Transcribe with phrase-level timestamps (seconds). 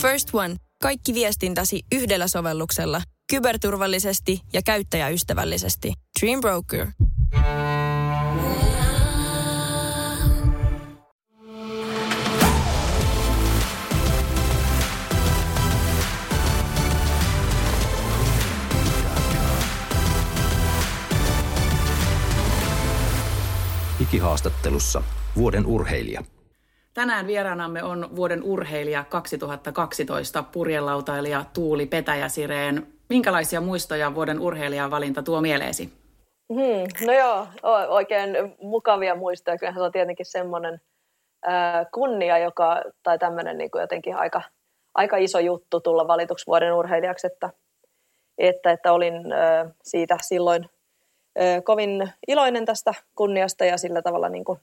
[0.00, 0.56] First One.
[0.82, 3.02] Kaikki viestintäsi yhdellä sovelluksella.
[3.30, 5.92] Kyberturvallisesti ja käyttäjäystävällisesti.
[6.20, 6.86] Dream Broker.
[24.00, 25.02] Ikihaastattelussa
[25.36, 26.24] vuoden urheilija.
[27.00, 32.86] Tänään vieraanamme on vuoden urheilija 2012 purjelautailija Tuuli Petäjäsireen.
[33.08, 35.92] Minkälaisia muistoja vuoden urheilijan valinta tuo mieleesi?
[36.54, 37.46] Hmm, no joo,
[37.88, 38.30] oikein
[38.62, 39.58] mukavia muistoja.
[39.58, 40.80] Kyllähän se on tietenkin semmoinen
[41.48, 44.42] äh, kunnia, joka, tai tämmöinen niin kuin jotenkin aika,
[44.94, 47.50] aika iso juttu tulla valituksi vuoden urheilijaksi, että,
[48.38, 50.64] että, että olin äh, siitä silloin
[51.40, 54.58] äh, kovin iloinen tästä kunniasta ja sillä tavalla niin kuin,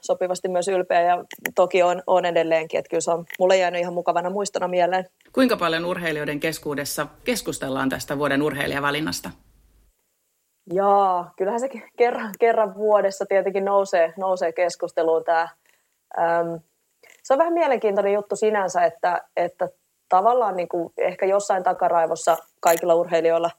[0.00, 3.94] sopivasti myös ylpeä ja toki on, on edelleenkin, että kyllä se on mulle jäänyt ihan
[3.94, 5.06] mukavana muistona mieleen.
[5.32, 9.30] Kuinka paljon urheilijoiden keskuudessa keskustellaan tästä vuoden urheilijavalinnasta?
[10.72, 15.48] Jaa, kyllähän se kerran, kerran vuodessa tietenkin nousee, nousee keskusteluun tämä.
[16.18, 16.54] Ähm,
[17.22, 19.68] se on vähän mielenkiintoinen juttu sinänsä, että, että
[20.08, 23.50] tavallaan niin kuin ehkä jossain takaraivossa kaikilla urheilijoilla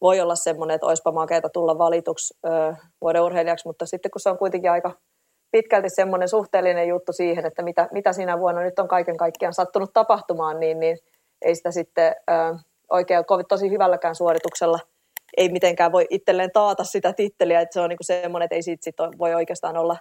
[0.00, 4.30] voi olla semmoinen, että olisipa makeata tulla valituksi ö, vuoden urheilijaksi, mutta sitten kun se
[4.30, 4.92] on kuitenkin aika
[5.56, 9.92] pitkälti semmoinen suhteellinen juttu siihen, että mitä, mitä siinä vuonna nyt on kaiken kaikkiaan sattunut
[9.92, 10.98] tapahtumaan, niin, niin
[11.42, 12.58] ei sitä sitten ö,
[12.90, 14.78] oikein kovin tosi hyvälläkään suorituksella
[15.36, 18.84] ei mitenkään voi itselleen taata sitä titteliä, että se on niinku semmoinen, että ei siitä
[18.84, 19.96] sit voi oikeastaan olla,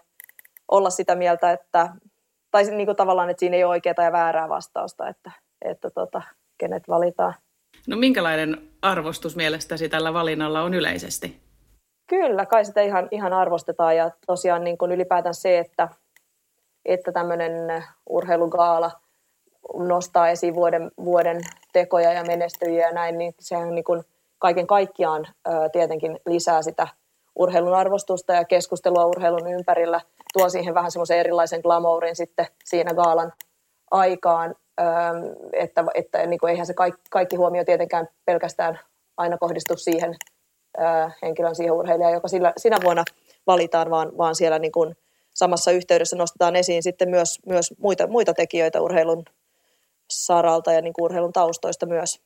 [0.71, 1.89] olla sitä mieltä, että,
[2.51, 5.31] tai niinku tavallaan, että siinä ei ole oikeaa ja väärää vastausta, että,
[5.61, 6.21] että tota,
[6.57, 7.33] kenet valitaan.
[7.87, 11.44] No minkälainen arvostus mielestäsi tällä valinnalla on yleisesti?
[12.07, 13.95] Kyllä, kai sitä ihan, ihan arvostetaan.
[13.95, 15.89] Ja tosiaan niin kuin ylipäätään se, että,
[16.85, 18.91] että tämmöinen urheilugaala
[19.73, 21.41] nostaa esiin vuoden, vuoden
[21.73, 24.03] tekoja ja menestyjiä ja näin, niin sehän niin kuin
[24.39, 26.87] kaiken kaikkiaan ää, tietenkin lisää sitä
[27.35, 30.01] urheilun arvostusta ja keskustelua urheilun ympärillä,
[30.33, 33.33] tuo siihen vähän semmoisen erilaisen glamourin sitten siinä gaalan
[33.91, 35.13] aikaan, ää,
[35.53, 38.79] että, että niin kuin eihän se kaikki, kaikki huomio tietenkään pelkästään
[39.17, 40.15] aina kohdistu siihen
[41.21, 43.03] henkilön siihen urheilijaan, joka sillä, sinä vuonna
[43.47, 44.95] valitaan, vaan, vaan siellä niin kuin
[45.33, 49.23] samassa yhteydessä nostetaan esiin sitten myös, myös muita, muita tekijöitä urheilun
[50.09, 52.21] saralta ja niin kuin urheilun taustoista myös.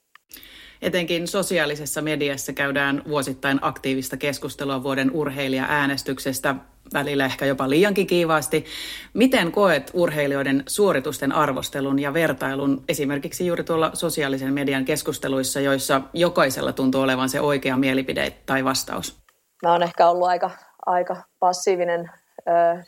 [0.81, 6.55] Etenkin sosiaalisessa mediassa käydään vuosittain aktiivista keskustelua vuoden urheilija-äänestyksestä,
[6.93, 8.65] välillä ehkä jopa liiankin kiivaasti.
[9.13, 16.73] Miten koet urheilijoiden suoritusten arvostelun ja vertailun esimerkiksi juuri tuolla sosiaalisen median keskusteluissa, joissa jokaisella
[16.73, 19.21] tuntuu olevan se oikea mielipide tai vastaus?
[19.63, 20.51] Mä oon ehkä ollut aika,
[20.85, 22.83] aika passiivinen ö,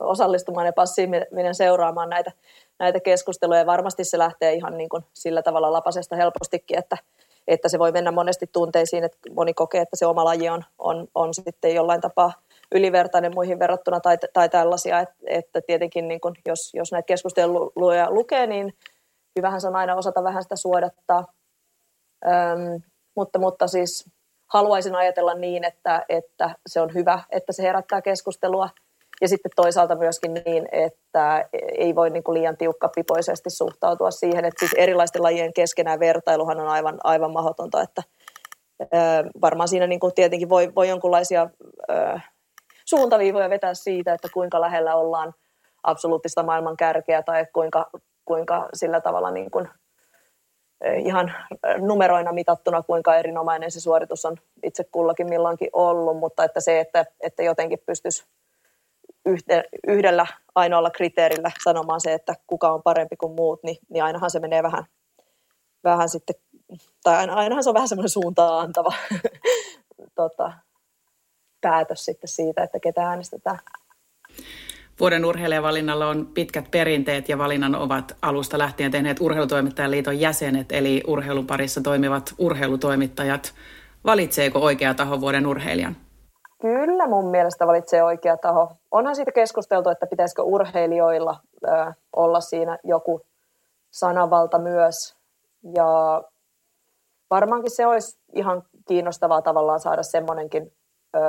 [0.00, 2.32] osallistumaan ja passiivinen seuraamaan näitä,
[2.80, 3.66] näitä keskusteluja.
[3.66, 6.96] Varmasti se lähtee ihan niin kuin sillä tavalla lapasesta helpostikin, että–
[7.50, 11.08] että se voi mennä monesti tunteisiin, että moni kokee, että se oma laji on, on,
[11.14, 12.32] on sitten jollain tapaa
[12.74, 18.10] ylivertainen muihin verrattuna tai, tai tällaisia, että, että tietenkin niin kun, jos, jos näitä keskusteluja
[18.10, 18.76] lukee, niin
[19.38, 21.24] hyvähän se on aina osata vähän sitä suodattaa,
[22.26, 22.82] Öm,
[23.16, 24.10] mutta, mutta siis
[24.46, 28.68] haluaisin ajatella niin, että, että se on hyvä, että se herättää keskustelua
[29.20, 31.48] ja sitten toisaalta myöskin niin, että
[31.78, 36.68] ei voi niin kuin liian tiukkapipoisesti suhtautua siihen, että siis erilaisten lajien keskenään vertailuhan on
[36.68, 38.02] aivan, aivan mahdotonta, että
[39.40, 41.50] varmaan siinä niin kuin tietenkin voi, voi jonkinlaisia
[42.84, 45.34] suuntaviivoja vetää siitä, että kuinka lähellä ollaan
[45.82, 47.90] absoluuttista maailman kärkeä tai kuinka,
[48.24, 49.68] kuinka sillä tavalla niin kuin,
[51.04, 51.32] ihan
[51.78, 57.06] numeroina mitattuna, kuinka erinomainen se suoritus on itse kullakin milloinkin ollut, mutta että se, että,
[57.20, 58.24] että jotenkin pystyisi
[59.26, 64.30] yhde, yhdellä ainoalla kriteerillä sanomaan se, että kuka on parempi kuin muut, niin, niin ainahan
[64.30, 64.84] se menee vähän,
[65.84, 66.36] vähän sitten,
[67.02, 68.92] tai ainahan se on vähän semmoinen suuntaan antava
[70.14, 70.52] tota,
[71.60, 73.58] päätös sitten siitä, että ketä äänestetään.
[75.00, 81.02] Vuoden urheilijavalinnalla on pitkät perinteet ja valinnan ovat alusta lähtien tehneet Urheilutoimittajan liiton jäsenet, eli
[81.06, 83.54] urheilun parissa toimivat urheilutoimittajat.
[84.04, 85.96] Valitseeko oikea taho vuoden urheilijan?
[86.60, 88.72] Kyllä mun mielestä valitsee oikea taho.
[88.90, 93.20] Onhan siitä keskusteltu, että pitäisikö urheilijoilla ö, olla siinä joku
[93.90, 95.16] sanavalta myös.
[95.74, 96.22] Ja
[97.30, 100.72] varmaankin se olisi ihan kiinnostavaa tavallaan saada semmoinenkin,
[101.16, 101.20] ö,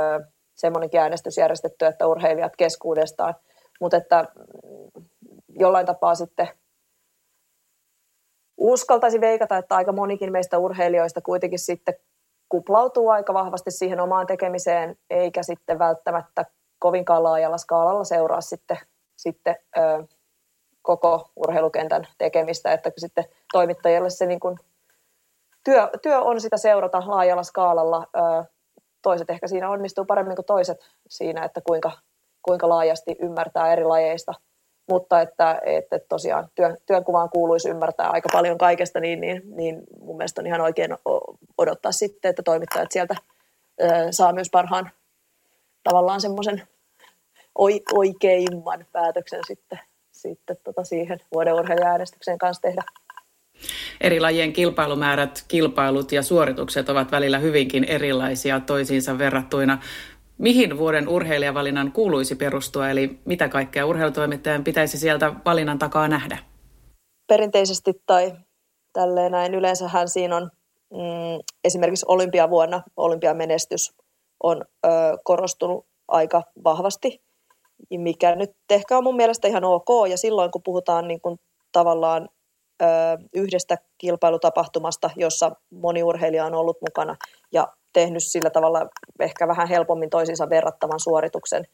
[0.55, 3.35] semmoinenkin äänestys järjestetty, että urheilijat keskuudestaan.
[3.81, 5.05] Mutta että mm,
[5.49, 6.47] jollain tapaa sitten
[8.57, 11.93] uskaltaisi veikata, että aika monikin meistä urheilijoista kuitenkin sitten
[12.51, 16.45] kuplautuu aika vahvasti siihen omaan tekemiseen, eikä sitten välttämättä
[16.80, 18.77] kovinkaan laajalla skaalalla seuraa sitten,
[19.18, 20.03] sitten ö,
[20.81, 24.59] koko urheilukentän tekemistä, että sitten toimittajille se niin kuin
[25.63, 28.07] työ, työ on sitä seurata laajalla skaalalla.
[29.01, 30.77] Toiset ehkä siinä onnistuu paremmin kuin toiset
[31.09, 31.92] siinä, että kuinka,
[32.42, 34.33] kuinka laajasti ymmärtää eri lajeista.
[34.91, 40.17] Mutta että, että tosiaan työ, työnkuvaan kuuluisi ymmärtää aika paljon kaikesta, niin, niin, niin mun
[40.17, 40.91] mielestä on ihan oikein
[41.57, 43.15] odottaa sitten, että toimittajat sieltä
[44.11, 44.91] saa myös parhaan
[45.83, 46.63] tavallaan semmoisen
[47.93, 49.79] oikeimman päätöksen sitten,
[50.11, 52.81] sitten tota siihen vuoden urheilijaäänestyksen kanssa tehdä.
[54.01, 59.77] Eri lajien kilpailumäärät, kilpailut ja suoritukset ovat välillä hyvinkin erilaisia toisiinsa verrattuina.
[60.41, 66.38] Mihin vuoden urheilijavalinnan kuuluisi perustua, eli mitä kaikkea urheilutoimittajan pitäisi sieltä valinnan takaa nähdä?
[67.27, 68.31] Perinteisesti tai
[68.93, 70.51] tälleen näin yleensähän siinä on
[70.93, 73.93] mm, esimerkiksi olympiavuonna olympiamenestys
[74.43, 74.89] on ö,
[75.23, 77.21] korostunut aika vahvasti,
[77.97, 79.88] mikä nyt ehkä on mun mielestä ihan ok.
[80.09, 81.39] Ja silloin kun puhutaan niin kuin
[81.71, 82.29] tavallaan
[82.81, 82.85] ö,
[83.33, 87.15] yhdestä kilpailutapahtumasta, jossa moni urheilija on ollut mukana
[87.51, 88.88] ja tehnyt sillä tavalla
[89.19, 91.67] ehkä vähän helpommin toisiinsa verrattavan suorituksen,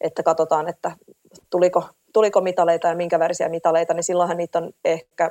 [0.00, 0.92] että katsotaan, että
[1.50, 5.30] tuliko, tuliko mitaleita ja minkä värisiä mitaleita, niin silloinhan niitä on ehkä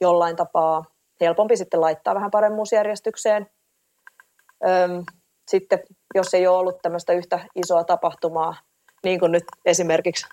[0.00, 0.84] jollain tapaa
[1.20, 3.50] helpompi sitten laittaa vähän paremmuusjärjestykseen.
[5.50, 5.82] Sitten
[6.14, 8.54] jos ei ole ollut tämmöistä yhtä isoa tapahtumaa,
[9.04, 10.26] niin kuin nyt esimerkiksi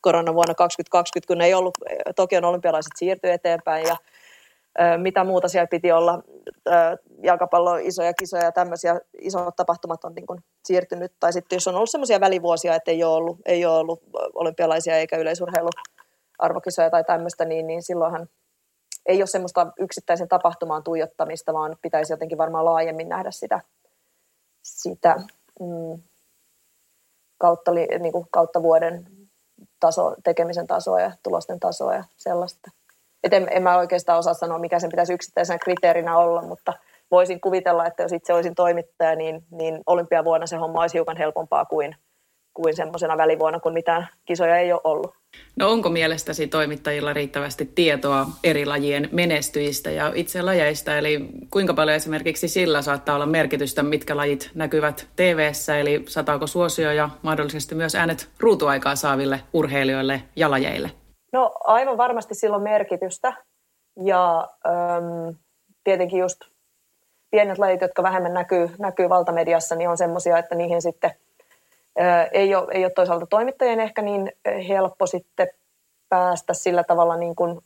[0.00, 1.78] korona vuonna 2020, kun ei ollut,
[2.16, 3.96] Tokion olympialaiset siirtyi eteenpäin ja
[4.96, 6.22] mitä muuta siellä piti olla,
[7.22, 11.12] jalkapallo, isoja kisoja ja tämmöisiä isot tapahtumat on niin kuin siirtynyt.
[11.20, 14.02] Tai sitten jos on ollut semmoisia välivuosia, että ei ole ollut, ei ole ollut
[14.34, 18.28] olympialaisia eikä yleisurheiluarvokisoja tai tämmöistä, niin, niin silloinhan
[19.06, 23.60] ei ole semmoista yksittäisen tapahtumaan tuijottamista, vaan pitäisi jotenkin varmaan laajemmin nähdä sitä,
[24.62, 25.16] sitä
[25.60, 26.02] mm,
[27.38, 29.06] kautta, niin kuin kautta vuoden
[29.80, 32.70] taso, tekemisen tasoa ja tulosten tasoa ja sellaista.
[33.24, 36.72] Et en, en mä oikeastaan osaa sanoa, mikä sen pitäisi yksittäisenä kriteerinä olla, mutta
[37.10, 41.64] voisin kuvitella, että jos itse olisin toimittaja, niin, niin olympiavuonna se homma olisi hiukan helpompaa
[41.64, 41.96] kuin,
[42.54, 45.14] kuin semmoisena välivuonna, kun mitään kisoja ei ole ollut.
[45.56, 50.98] No onko mielestäsi toimittajilla riittävästi tietoa eri lajien menestyjistä ja itse lajeista?
[50.98, 55.50] Eli kuinka paljon esimerkiksi sillä saattaa olla merkitystä, mitkä lajit näkyvät tv
[55.80, 60.90] eli sataako suosio ja mahdollisesti myös äänet ruutuaikaa saaville urheilijoille ja lajeille?
[61.32, 63.32] No aivan varmasti silloin merkitystä.
[64.04, 65.36] Ja äm,
[65.84, 66.40] tietenkin just
[67.30, 71.10] pienet lajit, jotka vähemmän näkyy, näkyy valtamediassa, niin on semmoisia, että niihin sitten–
[72.32, 74.32] ei ole, ei ole toisaalta toimittajien ehkä niin
[74.68, 75.48] helppo sitten
[76.08, 77.60] päästä sillä tavalla niin kuin,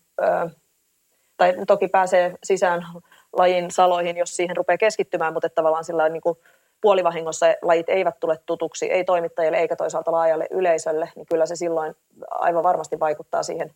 [1.37, 2.87] tai toki pääsee sisään
[3.33, 6.39] lajin saloihin, jos siihen rupeaa keskittymään, mutta tavallaan sillä niin kuin
[6.85, 11.97] puolivahingossa lajit eivät tule tutuksi, ei toimittajille eikä toisaalta laajalle yleisölle, niin kyllä se silloin
[12.31, 13.71] aivan varmasti vaikuttaa siihen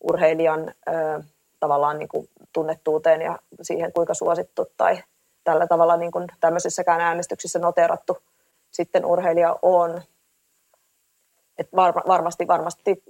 [0.00, 0.74] urheilijan
[1.60, 5.02] tavallaan niin kuin tunnettuuteen ja siihen, kuinka suosittu tai
[5.44, 8.18] tällä tavalla niin kuin tämmöisissäkään äänestyksissä noterattu–
[8.74, 10.02] sitten urheilija on.
[11.58, 13.02] Et var, varmasti, varmasti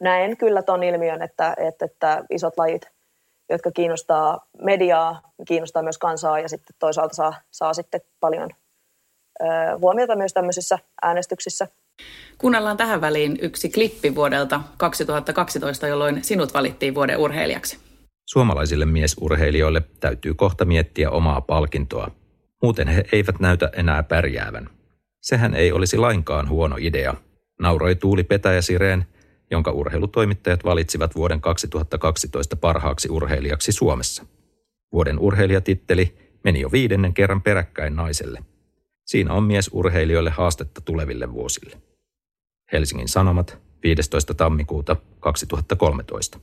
[0.00, 2.90] näen kyllä tuon ilmiön, että, että, että isot lajit,
[3.50, 8.50] jotka kiinnostaa mediaa, kiinnostaa myös kansaa ja sitten toisaalta saa, saa sitten paljon
[9.40, 9.44] ö,
[9.78, 11.68] huomiota myös tämmöisissä äänestyksissä.
[12.38, 17.78] Kuunnellaan tähän väliin yksi klippi vuodelta 2012, jolloin sinut valittiin vuoden urheilijaksi.
[18.26, 22.10] Suomalaisille miesurheilijoille täytyy kohta miettiä omaa palkintoa–
[22.62, 24.70] Muuten he eivät näytä enää pärjäävän.
[25.22, 27.14] Sehän ei olisi lainkaan huono idea,
[27.60, 29.06] nauroi Tuuli Petäjäsireen,
[29.50, 34.26] jonka urheilutoimittajat valitsivat vuoden 2012 parhaaksi urheilijaksi Suomessa.
[34.92, 38.42] Vuoden urheilijatitteli meni jo viidennen kerran peräkkäin naiselle.
[39.06, 41.76] Siinä on miesurheilijoille haastetta tuleville vuosille.
[42.72, 44.34] Helsingin Sanomat 15.
[44.34, 46.40] tammikuuta 2013.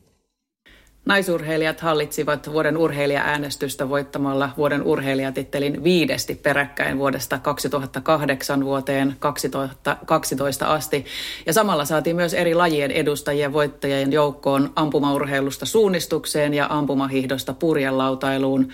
[1.05, 11.05] Naisurheilijat hallitsivat vuoden urheilijaäänestystä voittamalla vuoden urheilijatittelin viidesti peräkkäin vuodesta 2008 vuoteen 2012 asti.
[11.45, 18.67] Ja samalla saatiin myös eri lajien edustajien voittajien joukkoon ampumaurheilusta suunnistukseen ja ampumahihdosta purjelautailuun.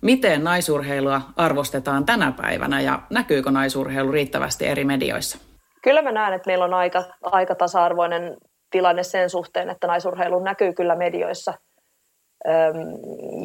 [0.00, 5.38] Miten naisurheilua arvostetaan tänä päivänä ja näkyykö naisurheilu riittävästi eri medioissa?
[5.82, 8.36] Kyllä mä näen, että meillä on aika, aika tasa-arvoinen
[8.70, 11.54] tilanne sen suhteen, että naisurheilu näkyy kyllä medioissa–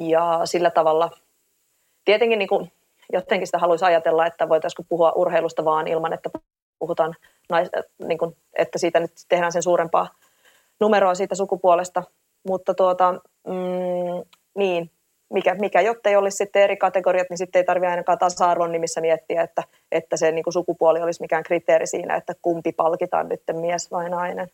[0.09, 1.09] ja sillä tavalla
[2.05, 2.71] tietenkin niin kuin,
[3.13, 6.29] jotenkin sitä haluaisi ajatella, että voitaisiin puhua urheilusta vaan ilman, että
[6.79, 7.15] puhutaan,
[7.49, 7.69] nais,
[8.07, 10.07] niin kuin, että siitä nyt tehdään sen suurempaa
[10.79, 12.03] numeroa siitä sukupuolesta.
[12.47, 13.13] Mutta tuota,
[13.47, 14.23] mm,
[14.57, 14.91] niin,
[15.33, 19.01] mikä, mikä jotta ei olisi sitten eri kategoriat, niin sitten ei tarvitse ainakaan tasa-arvon nimissä
[19.01, 23.41] miettiä, että, että se niin kuin sukupuoli olisi mikään kriteeri siinä, että kumpi palkitaan nyt
[23.53, 24.47] mies vai nainen.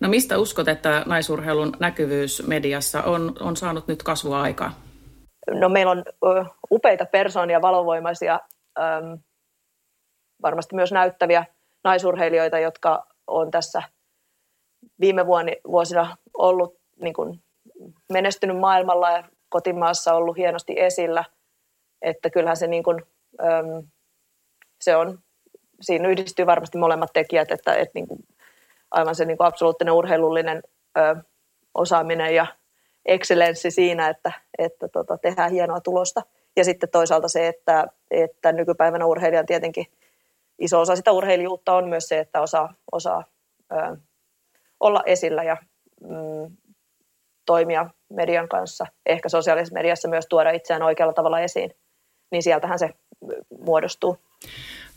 [0.00, 4.72] No mistä uskot, että naisurheilun näkyvyys mediassa on, on saanut nyt kasvua aikaa?
[5.50, 6.04] No meillä on
[6.70, 8.40] upeita persoonia, valovoimaisia,
[10.42, 11.44] varmasti myös näyttäviä
[11.84, 13.82] naisurheilijoita, jotka on tässä
[15.00, 15.26] viime
[15.66, 17.42] vuosina ollut niin kuin
[18.12, 21.24] menestynyt maailmalla ja kotimaassa ollut hienosti esillä.
[22.02, 23.02] Että kyllähän se, niin kuin,
[24.80, 25.18] se on,
[25.80, 28.20] siinä yhdistyy varmasti molemmat tekijät, että, että niin kuin
[28.92, 30.62] aivan se niin kuin absoluuttinen urheilullinen
[30.98, 31.16] ö,
[31.74, 32.46] osaaminen ja
[33.06, 36.22] excellenssi siinä, että, että tota, tehdään hienoa tulosta.
[36.56, 39.86] Ja sitten toisaalta se, että, että nykypäivänä urheilijan tietenkin
[40.58, 43.24] iso osa sitä urheilijuutta on myös se, että osaa, osaa
[43.72, 43.96] ö,
[44.80, 45.56] olla esillä ja
[46.00, 46.56] mm,
[47.46, 51.76] toimia median kanssa, ehkä sosiaalisessa mediassa myös tuoda itseään oikealla tavalla esiin,
[52.30, 52.90] niin sieltähän se
[53.58, 54.16] muodostuu.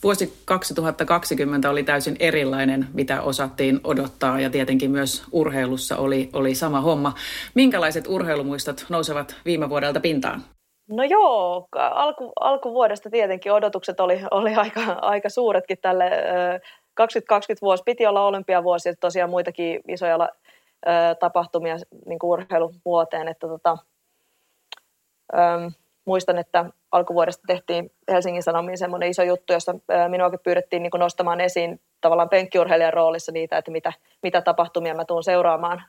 [0.04, 6.82] Vuosi 2020 oli täysin erilainen, mitä osattiin odottaa ja tietenkin myös urheilussa oli, oli sama
[6.82, 7.14] homma.
[7.54, 10.42] Minkälaiset urheilumuistot nousevat viime vuodelta pintaan?
[10.90, 16.12] No joo, alku, alkuvuodesta tietenkin odotukset oli, oli aika, aika suuretkin tälle.
[16.94, 20.30] 2020 vuosi piti olla olympiavuosi ja tosiaan muitakin isoja
[21.20, 21.76] tapahtumia
[22.06, 23.28] niin urheiluvuoteen.
[23.28, 23.78] Että tota,
[26.06, 29.76] muistan, että alkuvuodesta tehtiin Helsingin Sanomiin semmoinen iso juttu, jossa
[30.08, 33.94] minuakin pyydettiin niin nostamaan esiin tavallaan penkkiurheilijan roolissa niitä, että mitä,
[34.24, 35.84] mitä tapahtumia mä tuun seuraamaan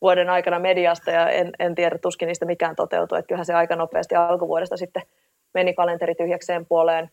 [0.00, 3.18] vuoden aikana mediasta ja en, en tiedä, tuskin niistä mikään toteutuu.
[3.18, 5.02] Että kyllähän se aika nopeasti alkuvuodesta sitten
[5.54, 7.10] meni kalenteri tyhjäkseen puoleen.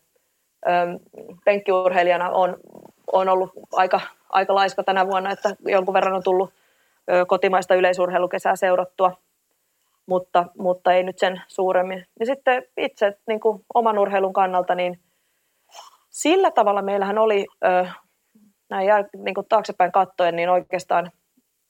[0.68, 0.98] Öm,
[1.44, 2.56] penkkiurheilijana on,
[3.12, 6.50] on ollut aika, aika laiska tänä vuonna, että jonkun verran on tullut
[7.10, 9.12] ö, kotimaista yleisurheilukesää seurattua–
[10.06, 12.06] mutta, mutta ei nyt sen suuremmin.
[12.20, 15.00] Ja sitten itse niin kuin oman urheilun kannalta, niin
[16.10, 17.46] sillä tavalla meillähän oli
[18.70, 21.10] näin jär, niin kuin taaksepäin kattoen, niin oikeastaan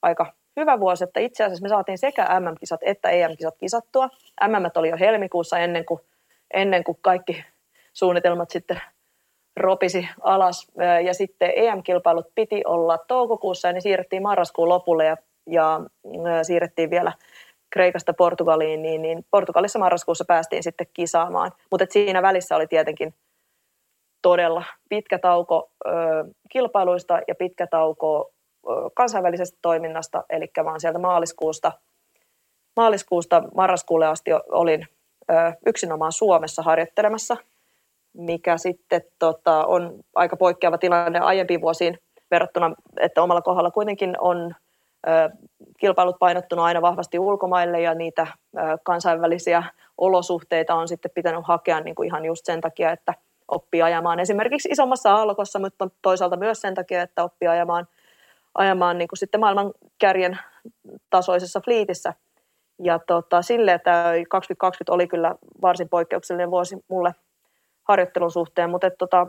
[0.01, 4.09] aika hyvä vuosi, että itse asiassa me saatiin sekä MM-kisat että EM-kisat kisattua.
[4.47, 6.01] MM oli jo helmikuussa ennen kuin,
[6.53, 7.45] ennen kuin kaikki
[7.93, 8.81] suunnitelmat sitten
[9.55, 10.67] ropisi alas.
[11.05, 15.17] Ja sitten EM-kilpailut piti olla toukokuussa ja ne siirrettiin marraskuun lopulle ja,
[15.51, 15.81] ja
[16.43, 17.11] siirrettiin vielä–
[17.69, 21.51] Kreikasta Portugaliin, niin, niin Portugalissa marraskuussa päästiin sitten kisaamaan.
[21.71, 23.13] Mutta siinä välissä oli tietenkin
[24.21, 25.89] todella pitkä tauko ö,
[26.49, 28.31] kilpailuista ja pitkä tauko
[28.67, 31.71] ö, kansainvälisestä toiminnasta, eli vaan sieltä maaliskuusta,
[32.75, 34.87] maaliskuusta marraskuulle asti olin
[35.31, 35.33] ö,
[35.65, 37.37] yksinomaan Suomessa harjoittelemassa,
[38.13, 41.99] mikä sitten tota, on aika poikkeava tilanne aiempiin vuosiin
[42.31, 44.55] verrattuna, että omalla kohdalla kuitenkin on
[45.79, 48.27] kilpailut painottunut aina vahvasti ulkomaille ja niitä
[48.83, 49.63] kansainvälisia
[49.97, 53.13] olosuhteita on sitten pitänyt hakea niin kuin ihan just sen takia, että
[53.47, 57.87] oppii ajamaan esimerkiksi isommassa aallokossa, mutta toisaalta myös sen takia, että oppii ajamaan,
[58.55, 60.39] ajamaan niin kuin sitten maailman kärjen
[61.09, 62.13] tasoisessa fliitissä.
[62.83, 67.15] Ja tota, sille, että 2020 oli kyllä varsin poikkeuksellinen vuosi mulle
[67.83, 69.27] harjoittelun suhteen, mutta et, tota,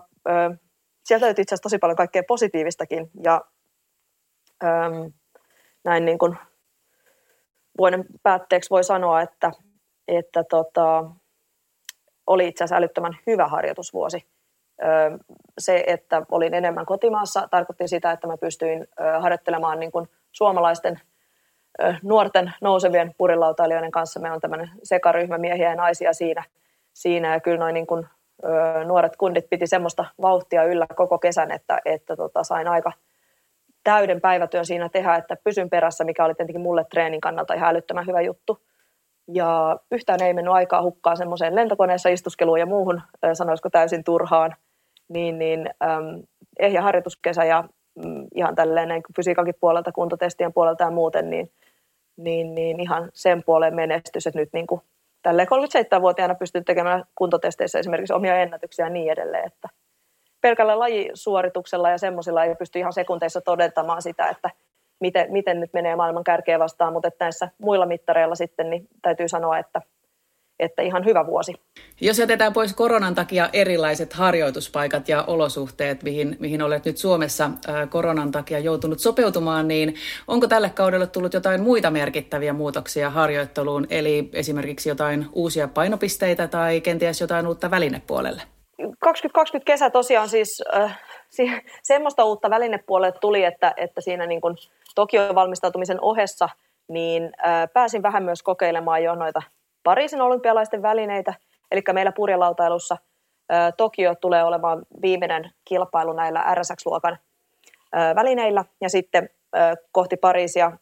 [1.04, 3.10] sieltä löytyi itse asiassa tosi paljon kaikkea positiivistakin.
[3.24, 3.40] Ja
[5.88, 6.36] näin niin kuin
[7.78, 9.52] vuoden päätteeksi voi sanoa, että,
[10.08, 11.04] että tota,
[12.26, 14.28] oli itse asiassa älyttömän hyvä harjoitusvuosi.
[15.58, 18.86] Se, että olin enemmän kotimaassa, tarkoitti sitä, että mä pystyin
[19.20, 21.00] harjoittelemaan niin kuin suomalaisten
[22.02, 24.20] nuorten nousevien purilautailijoiden kanssa.
[24.20, 26.44] Meillä on tämmöinen sekaryhmä miehiä ja naisia siinä.
[26.94, 28.06] siinä ja kyllä noin niin kuin,
[28.84, 32.92] nuoret kundit piti semmoista vauhtia yllä koko kesän, että, että tota, sain aika–
[33.88, 38.06] täyden päivätyön siinä tehdä, että pysyn perässä, mikä oli tietenkin mulle treenin kannalta ihan älyttömän
[38.06, 38.58] hyvä juttu.
[39.28, 43.02] Ja yhtään ei mennyt aikaa hukkaa semmoiseen lentokoneessa istuskeluun ja muuhun,
[43.32, 44.54] sanoisiko täysin turhaan,
[45.08, 46.22] niin, niin äm,
[46.58, 47.64] ehjä harjoituskesä ja
[48.04, 51.50] mm, ihan tälleen niin fysiikankin puolelta, kuntotestien puolelta ja muuten, niin,
[52.16, 54.80] niin, niin ihan sen puolen menestys, että nyt niin kuin
[55.22, 59.68] tälleen 37-vuotiaana pystyn tekemään kuntotesteissä esimerkiksi omia ennätyksiä ja niin edelleen, että
[60.40, 64.50] pelkällä lajisuorituksella ja semmoisilla ei pysty ihan sekunteissa todentamaan sitä, että
[65.00, 69.28] miten, miten nyt menee maailman kärkeä vastaan, mutta että näissä muilla mittareilla sitten niin täytyy
[69.28, 69.82] sanoa, että,
[70.58, 71.52] että ihan hyvä vuosi.
[72.00, 77.50] Jos jätetään pois koronan takia erilaiset harjoituspaikat ja olosuhteet, mihin, mihin olet nyt Suomessa
[77.90, 79.94] koronan takia joutunut sopeutumaan, niin
[80.28, 86.80] onko tälle kaudelle tullut jotain muita merkittäviä muutoksia harjoitteluun, eli esimerkiksi jotain uusia painopisteitä tai
[86.80, 88.42] kenties jotain uutta välinepuolelle?
[88.98, 90.98] 2020 kesä tosiaan siis äh,
[91.82, 94.56] semmoista uutta välinepuolelle tuli, että, että siinä niin kuin
[94.94, 96.48] Tokion valmistautumisen ohessa
[96.88, 99.42] niin äh, pääsin vähän myös kokeilemaan jo noita
[99.84, 101.34] Pariisin olympialaisten välineitä.
[101.70, 102.96] Eli meillä purjelautailussa
[103.52, 107.18] äh, Tokio tulee olemaan viimeinen kilpailu näillä RSX-luokan
[107.96, 108.64] äh, välineillä.
[108.80, 109.30] Ja sitten
[109.92, 110.72] kohti Pariisia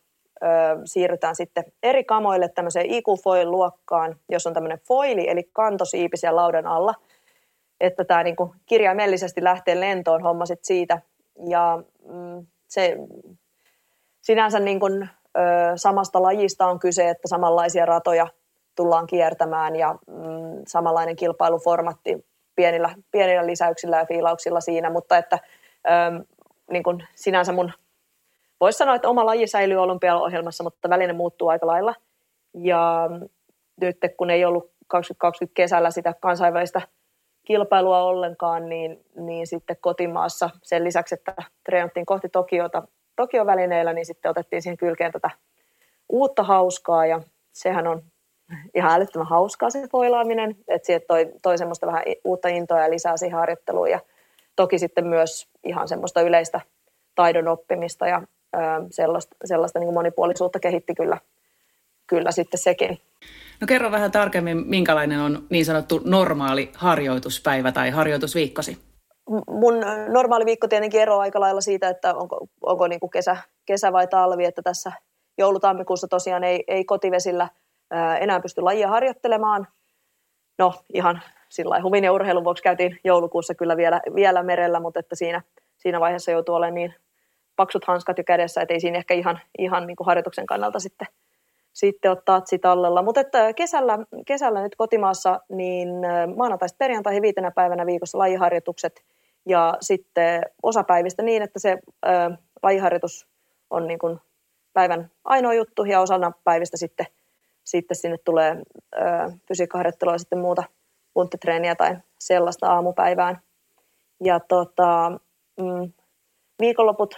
[0.84, 6.94] siirrytään sitten eri kamoille tämmöiseen IQ-foil-luokkaan, jos on tämmöinen foili, eli kantosiipi siellä laudan alla,
[7.80, 11.00] että tämä niin kuin kirjaimellisesti lähtee lentoon homma sit siitä.
[11.48, 12.96] Ja mm, se
[14.20, 15.40] sinänsä niin kuin, ö,
[15.76, 18.26] samasta lajista on kyse, että samanlaisia ratoja
[18.76, 25.38] tullaan kiertämään ja mm, samanlainen kilpailuformatti pienillä, pienillä lisäyksillä ja fiilauksilla siinä, mutta että
[25.86, 26.24] ö,
[26.70, 27.72] niin kuin sinänsä mun
[28.60, 31.94] voisi sanoa, että oma laji säilyy olympiaohjelmassa, mutta väline muuttuu aika lailla.
[32.54, 33.10] Ja
[33.80, 36.82] nyt kun ei ollut 2020 kesällä sitä kansainvälistä
[37.46, 41.34] kilpailua ollenkaan, niin, niin sitten kotimaassa sen lisäksi, että
[41.64, 42.82] treenattiin kohti Tokiota
[43.16, 45.30] Tokio-välineillä, niin sitten otettiin siihen kylkeen tätä
[46.08, 47.20] uutta hauskaa ja
[47.52, 48.02] sehän on
[48.74, 53.16] ihan älyttömän hauskaa se foilaaminen, että siihen toi, toi semmoista vähän uutta intoa ja lisää
[53.16, 54.00] siihen harjoitteluun ja
[54.56, 56.60] toki sitten myös ihan semmoista yleistä
[57.14, 58.22] taidon oppimista ja
[58.90, 61.18] sellaista, sellaista niin monipuolisuutta kehitti kyllä,
[62.06, 63.00] kyllä sitten sekin.
[63.60, 68.78] No kerro vähän tarkemmin, minkälainen on niin sanottu normaali harjoituspäivä tai harjoitusviikkosi?
[69.48, 69.74] Mun
[70.08, 73.36] normaali viikko tietenkin eroaa aika lailla siitä, että onko, onko niin kuin kesä,
[73.66, 74.92] kesä vai talvi, että tässä
[75.38, 77.48] joulutammikuussa tosiaan ei, ei kotivesillä
[77.90, 79.66] ää, enää pysty lajia harjoittelemaan.
[80.58, 85.16] No ihan sillä humin ja urheilun vuoksi käytiin joulukuussa kyllä vielä, vielä merellä, mutta että
[85.16, 85.42] siinä,
[85.76, 86.94] siinä vaiheessa joutuu olemaan niin
[87.56, 91.08] paksut hanskat jo kädessä, että ei siinä ehkä ihan, ihan niin kuin harjoituksen kannalta sitten,
[91.76, 93.02] sitten ottaa tallella.
[93.02, 95.88] Mutta että kesällä, kesällä nyt kotimaassa niin
[96.36, 99.04] maanantaista perjantaihin viitenä päivänä viikossa lajiharjoitukset
[99.46, 102.08] ja sitten osapäivistä niin, että se ö,
[102.62, 103.28] lajiharjoitus
[103.70, 104.18] on niin kuin
[104.72, 107.06] päivän ainoa juttu ja osana päivistä sitten,
[107.64, 108.56] sitten sinne tulee
[108.94, 109.00] ö,
[109.48, 110.64] fysiikkaharjoittelua ja sitten muuta
[111.14, 113.40] punttitreeniä tai sellaista aamupäivään.
[114.24, 115.12] Ja tota,
[115.60, 115.92] mm,
[116.60, 117.14] viikonloput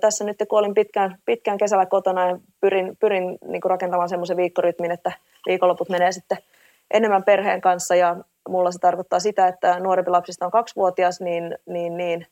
[0.00, 4.36] tässä nyt kun olin pitkään, pitkään kesällä kotona ja pyrin, pyrin niin kuin rakentamaan semmoisen
[4.36, 5.12] viikkorytmin, että
[5.46, 6.38] viikonloput menee sitten
[6.90, 8.16] enemmän perheen kanssa ja
[8.48, 12.26] mulla se tarkoittaa sitä, että nuorempi lapsista on kaksivuotias, niin, niin, niin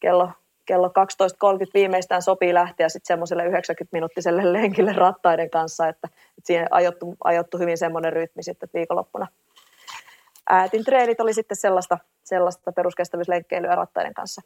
[0.00, 0.30] kello,
[0.66, 0.92] kello 12.30
[1.74, 7.78] viimeistään sopii lähteä sitten semmoiselle 90-minuuttiselle lenkille rattaiden kanssa, että, että siihen ajoittu, ajoittu hyvin
[7.78, 9.26] semmoinen rytmi sitten, että viikonloppuna
[10.48, 14.42] äätin treenit oli sitten sellaista, sellaista peruskestävyyslenkkeilyä rattaiden kanssa.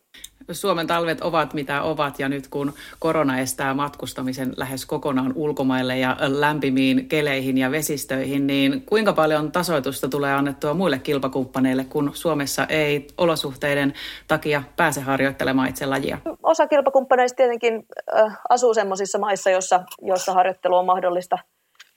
[0.52, 6.16] Suomen talvet ovat mitä ovat ja nyt kun korona estää matkustamisen lähes kokonaan ulkomaille ja
[6.20, 13.06] lämpimiin keleihin ja vesistöihin, niin kuinka paljon tasoitusta tulee annettua muille kilpakumppaneille, kun Suomessa ei
[13.18, 13.92] olosuhteiden
[14.28, 16.18] takia pääse harjoittelemaan itse lajia?
[16.42, 17.86] Osa kilpakumppaneista tietenkin
[18.48, 21.38] asuu sellaisissa maissa, jossa, jossa harjoittelu on mahdollista–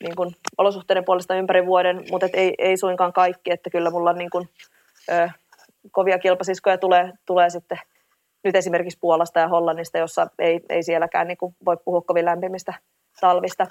[0.02, 4.12] niin kuin olosuhteiden puolesta ympäri vuoden, mutta et ei, ei suinkaan kaikki, että kyllä mulla
[4.12, 4.48] niin kuin,
[5.12, 5.28] ö,
[5.92, 7.78] kovia kilpasiskoja tulee, tulee sitten
[8.44, 12.74] nyt esimerkiksi Puolasta ja Hollannista, jossa ei, ei sielläkään niin kuin voi puhua kovin lämpimistä
[13.20, 13.66] talvista.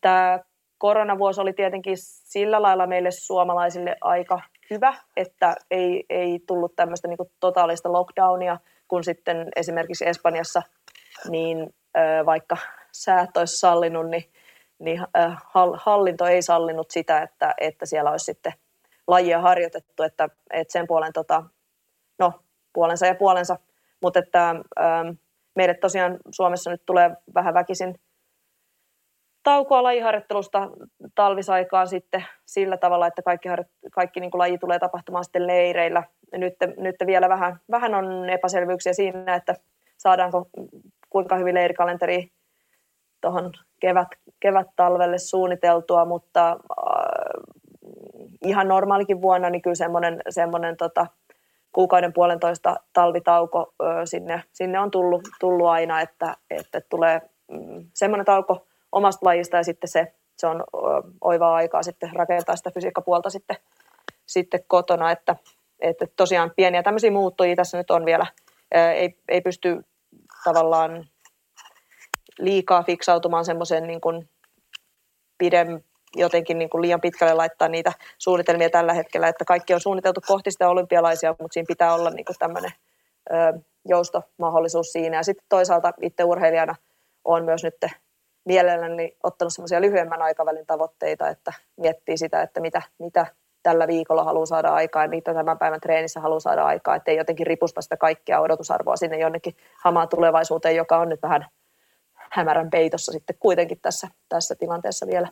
[0.00, 0.38] Tämä
[0.78, 7.16] koronavuosi oli tietenkin sillä lailla meille suomalaisille aika hyvä, että ei, ei tullut tämmöistä niin
[7.16, 10.62] kuin totaalista lockdownia, kun sitten esimerkiksi Espanjassa,
[11.28, 12.56] niin ö, vaikka
[12.92, 14.24] säät olisi sallinut, niin
[14.80, 15.36] niin äh,
[15.74, 18.52] hallinto ei sallinut sitä, että, että siellä olisi sitten
[19.06, 21.42] lajia harjoitettu, että, että sen puolen, tota,
[22.18, 22.32] no
[22.72, 23.56] puolensa ja puolensa,
[24.02, 25.08] mutta että ähm,
[25.54, 28.00] meille tosiaan Suomessa nyt tulee vähän väkisin
[29.42, 30.70] taukoa lajiharjoittelusta
[31.14, 33.48] talvisaikaan sitten sillä tavalla, että kaikki,
[33.92, 36.02] kaikki niin kuin laji tulee tapahtumaan sitten leireillä.
[36.32, 39.54] Nyt, nyt vielä vähän, vähän on epäselvyyksiä siinä, että
[39.96, 40.48] saadaanko
[41.10, 42.30] kuinka hyvin leirikalenteri
[43.20, 44.08] tuohon kevät,
[44.40, 46.56] kevät-talvelle suunniteltua, mutta äh,
[48.44, 51.06] ihan normaalikin vuonna niin kyllä semmoinen, semmoinen tota,
[51.72, 58.26] kuukauden puolentoista talvitauko äh, sinne, sinne on tullut, tullut aina, että, että tulee mm, semmoinen
[58.26, 63.30] tauko omasta lajista ja sitten se, se on äh, oivaa aikaa sitten rakentaa sitä fysiikkapuolta
[63.30, 63.56] sitten,
[64.26, 65.36] sitten kotona, että,
[65.80, 68.26] että tosiaan pieniä tämmöisiä muuttujia tässä nyt on vielä,
[68.72, 69.84] ei, ei pysty
[70.44, 71.06] tavallaan
[72.40, 74.28] liikaa fiksautumaan semmoiseen niin kuin
[75.38, 75.80] pidem,
[76.16, 80.50] jotenkin niin kuin liian pitkälle laittaa niitä suunnitelmia tällä hetkellä, että kaikki on suunniteltu kohti
[80.50, 82.70] sitä olympialaisia, mutta siinä pitää olla niin tämmöinen
[83.88, 85.16] joustomahdollisuus siinä.
[85.16, 86.74] Ja sitten toisaalta itse urheilijana
[87.24, 87.76] on myös nyt
[88.44, 93.26] mielelläni ottanut semmoisia lyhyemmän aikavälin tavoitteita, että miettii sitä, että mitä, mitä
[93.62, 97.46] tällä viikolla haluaa saada aikaa ja mitä tämän päivän treenissä haluaa saada aikaa, ettei jotenkin
[97.46, 101.46] ripusta sitä kaikkea odotusarvoa sinne jonnekin hamaan tulevaisuuteen, joka on nyt vähän
[102.30, 105.28] hämärän peitossa sitten kuitenkin tässä, tässä tilanteessa vielä.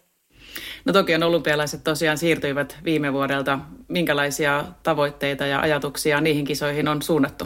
[0.85, 3.59] No toki on olympialaiset tosiaan siirtyivät viime vuodelta.
[3.89, 7.45] Minkälaisia tavoitteita ja ajatuksia niihin kisoihin on suunnattu?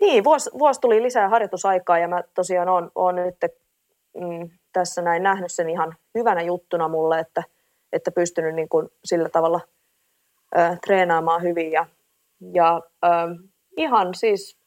[0.00, 3.36] Niin, vuosi, vuosi tuli lisää harjoitusaikaa ja mä tosiaan oon, oon nyt
[4.20, 7.42] mm, tässä näin nähnyt sen ihan hyvänä juttuna mulle, että,
[7.92, 9.60] että pystynyt niin kuin sillä tavalla
[10.58, 11.86] ö, treenaamaan hyvin ja,
[12.52, 13.08] ja ö,
[13.76, 14.61] ihan siis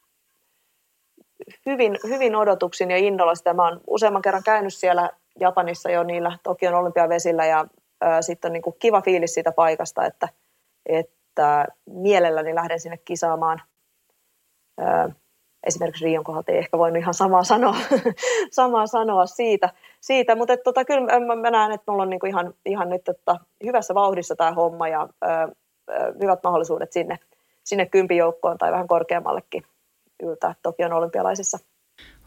[1.65, 3.53] hyvin, hyvin odotuksin ja innolla sitä.
[3.53, 7.65] Mä oon useamman kerran käynyt siellä Japanissa jo niillä Tokion olympiavesillä ja
[8.21, 10.29] sitten on niin kuin kiva fiilis siitä paikasta, että,
[10.85, 13.61] että mielelläni lähden sinne kisaamaan.
[14.81, 15.09] Ö,
[15.67, 17.75] esimerkiksi Rion kohdalta ei ehkä voinut ihan samaa sanoa,
[18.51, 19.69] samaa sanoa siitä,
[20.01, 20.35] siitä.
[20.35, 23.95] mutta tota, kyllä mä, mä näen, että mulla on niinku ihan, ihan nyt että hyvässä
[23.95, 25.27] vauhdissa tämä homma ja ö,
[26.21, 27.19] hyvät mahdollisuudet sinne,
[27.63, 29.63] sinne kympijoukkoon tai vähän korkeammallekin
[30.23, 31.59] yltää Tokion olympialaisissa.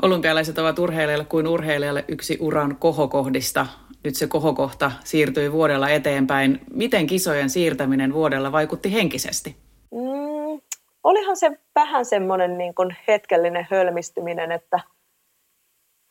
[0.02, 3.66] Olympialaiset ovat urheilijalle kuin urheilijalle yksi uran kohokohdista.
[4.04, 6.60] Nyt se kohokohta siirtyi vuodella eteenpäin.
[6.72, 9.56] Miten kisojen siirtäminen vuodella vaikutti henkisesti?
[9.94, 10.60] Mm,
[11.04, 14.80] olihan se vähän semmoinen niin kuin hetkellinen hölmistyminen, että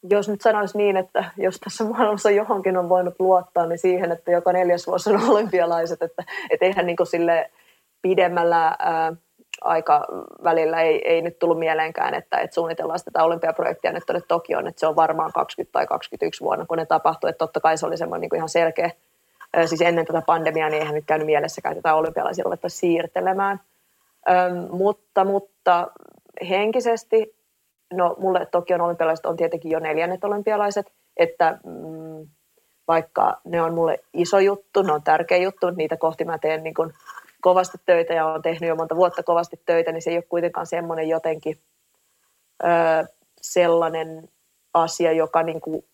[0.09, 4.31] jos nyt sanoisi niin, että jos tässä maailmassa johonkin on voinut luottaa, niin siihen, että
[4.31, 7.51] joka neljäs vuosi on olympialaiset, että et eihän niin kuin sille
[8.01, 9.13] pidemmällä ää,
[9.61, 14.79] aikavälillä ei, ei nyt tullut mieleenkään, että, että suunnitellaan tätä olympiaprojektia nyt tuonne Tokioon, että
[14.79, 17.97] se on varmaan 20 tai 21 vuonna, kun ne tapahtui, että totta kai se oli
[17.97, 18.91] semmoinen niin kuin ihan selkeä,
[19.65, 23.59] siis ennen tätä pandemiaa, niin eihän nyt käynyt mielessäkään, tätä olympialaisia ruvettaisiin siirtelemään,
[24.29, 25.87] Öm, mutta, mutta
[26.49, 27.35] henkisesti,
[27.93, 32.27] no mulle Tokion olympialaiset on tietenkin jo neljännet olympialaiset, että mm,
[32.87, 36.73] vaikka ne on mulle iso juttu, ne on tärkeä juttu, niitä kohti mä teen niin
[36.73, 36.93] kuin
[37.41, 40.67] kovasti töitä ja olen tehnyt jo monta vuotta kovasti töitä, niin se ei ole kuitenkaan
[40.67, 41.57] semmoinen jotenkin
[42.63, 42.67] ö,
[43.41, 44.29] sellainen
[44.73, 45.85] asia, joka niin kuin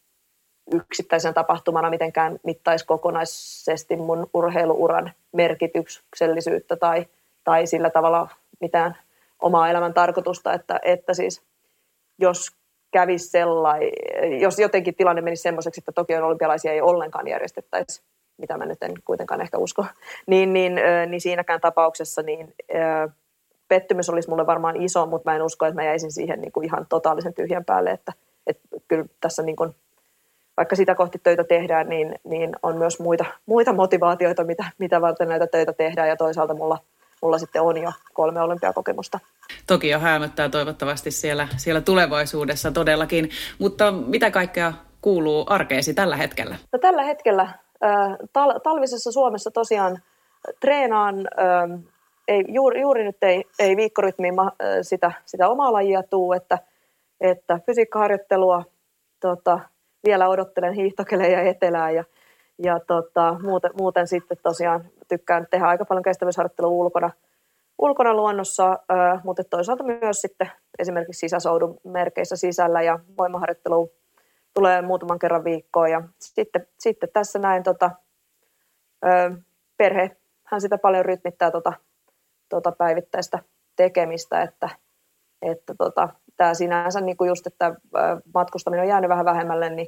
[0.71, 7.05] yksittäisenä tapahtumana mitenkään mittaisi kokonaisesti mun urheiluuran merkityksellisyyttä tai,
[7.43, 8.29] tai sillä tavalla
[8.61, 8.97] mitään
[9.41, 11.41] omaa elämän tarkoitusta, että, että siis
[12.19, 12.51] jos
[12.91, 13.91] kävisi sellainen,
[14.39, 18.01] jos jotenkin tilanne menisi semmoiseksi, että Tokion olympialaisia ei ollenkaan järjestettäisi
[18.43, 19.85] mitä mä nyt en kuitenkaan ehkä usko,
[20.31, 22.53] niin, niin, niin siinäkään tapauksessa niin
[23.67, 26.65] pettymys olisi mulle varmaan iso, mutta mä en usko, että mä jäisin siihen niin kuin
[26.65, 28.13] ihan totaalisen tyhjän päälle, että,
[28.47, 29.75] että kyllä tässä niin kuin,
[30.57, 35.29] vaikka sitä kohti töitä tehdään, niin, niin on myös muita, muita motivaatioita, mitä, mitä varten
[35.29, 36.77] näitä töitä tehdään ja toisaalta mulla,
[37.21, 39.19] mulla sitten on jo kolme olympiakokemusta.
[39.67, 43.29] Toki jo häämöttää toivottavasti siellä, siellä tulevaisuudessa todellakin,
[43.59, 46.55] mutta mitä kaikkea kuuluu arkeesi tällä hetkellä?
[46.71, 47.49] No, tällä hetkellä
[48.33, 49.97] tal- talvisessa Suomessa tosiaan
[50.59, 51.15] treenaan,
[52.27, 54.33] ei, juuri, juuri nyt ei, ei viikkorytmiin
[54.81, 56.57] sitä, sitä omaa lajia tuu, että,
[57.21, 58.63] että fysiikkaharjoittelua
[59.19, 59.59] tota,
[60.05, 62.03] vielä odottelen hiihtokelejä etelää ja,
[62.63, 67.11] ja tota, muuten, muuten sitten tosiaan tykkään tehdä aika paljon kestävyysharjoittelua ulkona,
[67.79, 68.79] ulkona luonnossa,
[69.23, 73.87] mutta toisaalta myös sitten esimerkiksi sisäsoudun merkeissä sisällä ja voimaharjoittelua
[74.53, 77.91] tulee muutaman kerran viikkoon ja sitten, sitten tässä näin tota,
[79.05, 79.31] ö,
[79.77, 81.73] perhehän sitä paljon rytmittää tota,
[82.49, 83.39] tota päivittäistä
[83.75, 84.69] tekemistä, että,
[85.41, 87.75] että tota, tämä sinänsä niin kuin just, että
[88.33, 89.87] matkustaminen on jäänyt vähän vähemmälle, niin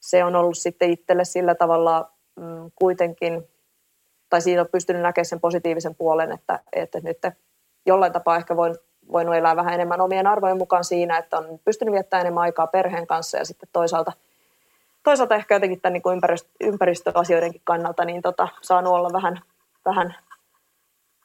[0.00, 3.48] se on ollut sitten itselle sillä tavalla mm, kuitenkin,
[4.28, 7.18] tai siinä on pystynyt näkemään sen positiivisen puolen, että, että nyt
[7.86, 8.74] jollain tapaa ehkä voin
[9.12, 13.06] voinut elää vähän enemmän omien arvojen mukaan siinä, että on pystynyt viettämään enemmän aikaa perheen
[13.06, 14.12] kanssa ja sitten toisaalta,
[15.02, 19.40] toisaalta ehkä jotenkin tämän niin ympäristö, ympäristöasioidenkin kannalta niin tota, saanut olla vähän,
[19.84, 20.14] vähän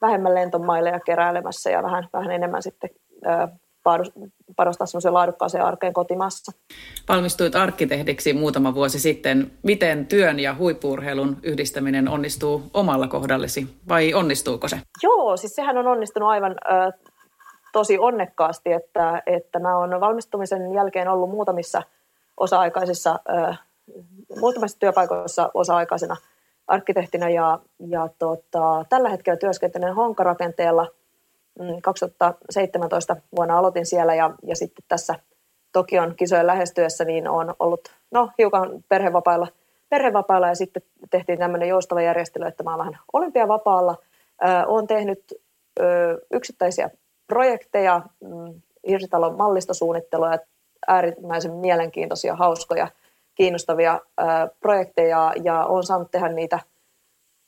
[0.02, 2.90] vähemmän lentomaille ja keräilemässä ja vähän, vähän enemmän sitten
[3.26, 3.48] ö,
[4.56, 6.52] panostaa semmoiseen laadukkaaseen arkeen kotimaassa.
[7.10, 9.52] Valmistuit arkkitehdiksi muutama vuosi sitten.
[9.64, 14.82] Miten työn ja huippuurheilun yhdistäminen onnistuu omalla kohdallesi vai onnistuuko se?
[15.04, 17.09] Joo, siis sehän on onnistunut aivan ö,
[17.72, 21.82] tosi onnekkaasti, että, että mä oon valmistumisen jälkeen ollut muutamissa
[22.38, 23.60] osa-aikaisissa, äh,
[24.40, 26.16] muutamissa työpaikoissa osa-aikaisena
[26.68, 30.88] arkkitehtinä ja, ja tota, tällä hetkellä työskentelen Honkarakenteella.
[31.82, 35.16] 2017 mm, vuonna aloitin siellä ja, ja sitten tässä
[35.72, 39.48] Tokion kisojen lähestyessä niin on ollut no, hiukan perhevapailla,
[39.90, 43.96] perhevapailla ja sitten tehtiin tämmöinen joustava järjestely, että mä oon vähän olympiavapaalla.
[44.68, 45.34] Olen tehnyt
[45.80, 45.84] ö,
[46.32, 46.90] yksittäisiä
[47.30, 50.32] projekteja, mm, hirsitalon mallistosuunnittelua,
[50.88, 52.88] äärimmäisen mielenkiintoisia, hauskoja,
[53.36, 54.00] kiinnostavia
[54.60, 56.60] projekteja ja olen saanut tehdä niitä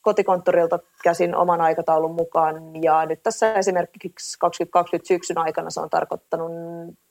[0.02, 2.84] kotikonttorilta käsin oman aikataulun mukaan.
[2.84, 6.52] Ja nyt tässä esimerkiksi 2020 syksyn aikana se on tarkoittanut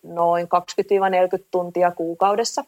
[0.02, 0.48] noin
[1.40, 2.64] 20-40 tuntia kuukaudessa.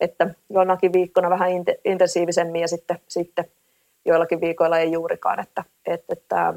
[0.00, 1.50] Että jonakin viikkona vähän
[1.84, 3.44] intensiivisemmin ja sitten, sitten
[4.04, 5.40] joillakin viikoilla ei juurikaan.
[5.40, 6.54] Että, että, että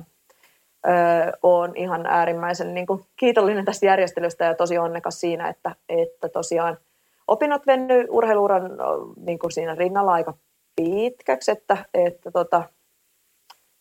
[1.43, 6.77] olen ihan äärimmäisen niin kuin, kiitollinen tästä järjestelystä ja tosi onnekas siinä, että, että tosiaan
[7.27, 8.71] opinnot venny urheiluuran
[9.25, 10.33] niin kuin siinä rinnalla aika
[10.75, 12.63] pitkäksi, että, että tota,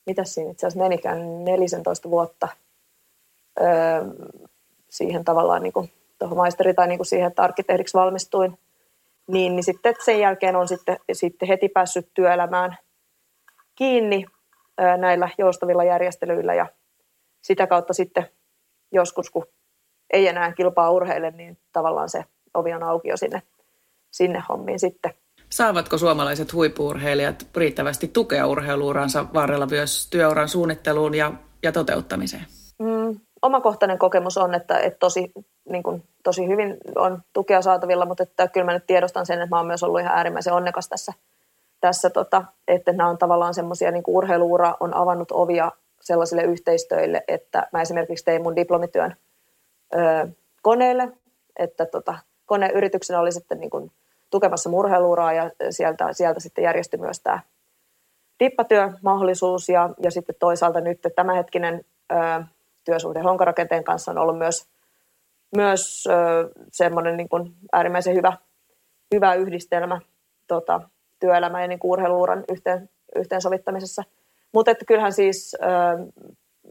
[0.07, 2.49] mitä siinä itse asiassa menikään 14 vuotta
[3.61, 3.67] öö,
[4.91, 8.59] siihen tavallaan niin tuohon maisteri tai niin kuin siihen, että arkkitehdiksi valmistuin,
[9.27, 12.77] niin, niin sitten sen jälkeen on sitten, sitten heti päässyt työelämään
[13.75, 14.27] kiinni
[14.81, 16.67] öö, näillä joustavilla järjestelyillä ja
[17.43, 18.29] sitä kautta sitten
[18.93, 19.47] joskus, kun
[20.13, 22.25] ei enää kilpaa urheille, niin tavallaan se
[22.55, 23.43] ovi on auki jo sinne,
[24.11, 25.15] sinne hommiin sitten.
[25.51, 32.47] Saavatko suomalaiset huippuurheilijat riittävästi tukea urheiluuransa varrella myös työuran suunnitteluun ja, ja toteuttamiseen?
[32.79, 35.33] Mm, omakohtainen kokemus on, että, että tosi,
[35.69, 39.57] niin kuin, tosi hyvin on tukea saatavilla, mutta että kyllä mä nyt tiedostan sen, että
[39.57, 41.13] mä oon myös ollut ihan äärimmäisen onnekas tässä,
[41.81, 47.67] tässä tota, että nämä on tavallaan semmoisia, niin urheiluura on avannut ovia sellaisille yhteistöille, että
[47.73, 49.17] mä esimerkiksi tein mun diplomityön
[49.95, 50.29] ö,
[50.63, 51.09] koneelle,
[51.59, 53.93] että tota, koneyrityksenä oli sitten niin kuin
[54.31, 57.41] tukemassa murheiluuraa ja sieltä, sieltä sitten järjestyi myös tämä
[58.41, 62.45] dippatyömahdollisuus ja, ja sitten toisaalta nyt tämänhetkinen ö,
[62.85, 64.67] työsuhde honkarakenteen kanssa on ollut myös,
[65.57, 66.13] myös ö,
[66.73, 68.33] semmoinen niin kuin äärimmäisen hyvä,
[69.15, 70.01] hyvä yhdistelmä
[70.49, 70.81] tota,
[71.21, 74.05] työelämän ja niin urheiluuran yhteen, yhteensovittamisessa.
[74.53, 75.57] Mutta että kyllähän siis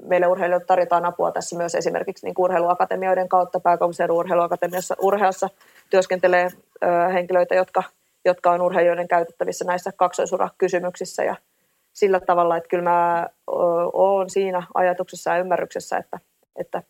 [0.04, 3.60] meille urheilijoille tarjotaan apua tässä myös esimerkiksi niin urheiluakatemioiden kautta.
[3.60, 5.50] Pääkaupunkiseudun urheiluakatemiassa urheassa
[5.90, 6.48] työskentelee
[7.14, 7.84] henkilöitä, jotka,
[8.26, 11.36] jotka on urheilijoiden käytettävissä näissä kaksoisurakysymyksissä ja
[11.94, 13.28] sillä tavalla, että kyllä mä
[13.94, 16.20] olen siinä ajatuksessa ja ymmärryksessä, että,
[16.56, 16.84] että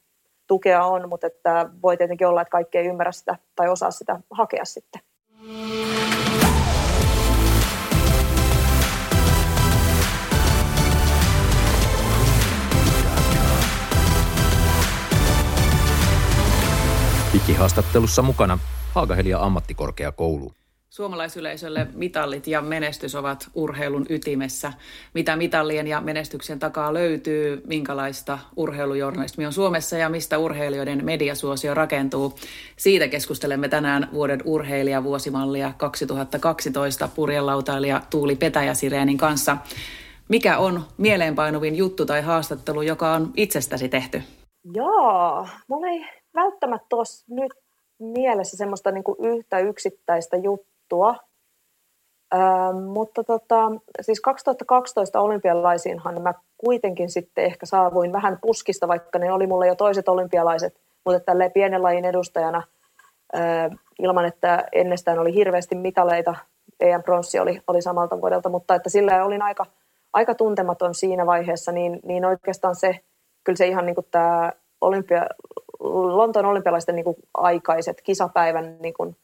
[0.47, 4.19] tukea on, mutta että voi tietenkin olla, että kaikki ei ymmärrä sitä tai osaa sitä
[4.31, 5.01] hakea sitten.
[17.51, 18.59] Digihaastattelussa mukana
[18.93, 20.51] Haagahelia ammattikorkeakoulu.
[20.89, 24.73] Suomalaisyleisölle mitallit ja menestys ovat urheilun ytimessä.
[25.13, 32.35] Mitä mitallien ja menestyksen takaa löytyy, minkälaista urheilujournalismi on Suomessa ja mistä urheilijoiden mediasuosio rakentuu.
[32.75, 39.57] Siitä keskustelemme tänään vuoden urheilijavuosimallia 2012 purjelautailija Tuuli Petäjäsireenin kanssa.
[40.29, 44.21] Mikä on mieleenpainuvin juttu tai haastattelu, joka on itsestäsi tehty?
[44.73, 47.53] Joo, mulla ei välttämättä tuossa nyt
[47.99, 51.15] mielessä semmoista niin kuin yhtä yksittäistä juttua.
[52.35, 59.31] Ähm, mutta tota, siis 2012 olympialaisiinhan mä kuitenkin sitten ehkä saavuin vähän puskista, vaikka ne
[59.31, 62.63] oli mulle jo toiset olympialaiset, mutta tälle pienen lajin edustajana
[63.35, 66.35] äh, ilman, että ennestään oli hirveästi mitaleita,
[66.79, 69.65] EM-pronssi oli, oli samalta vuodelta, mutta että sillä olin aika,
[70.13, 72.99] aika tuntematon siinä vaiheessa, niin, niin oikeastaan se,
[73.43, 75.25] kyllä se ihan niin kuin tämä olympia,
[75.89, 79.15] Lontoon olympialaisten niin kuin aikaiset kisapäivän niin kuin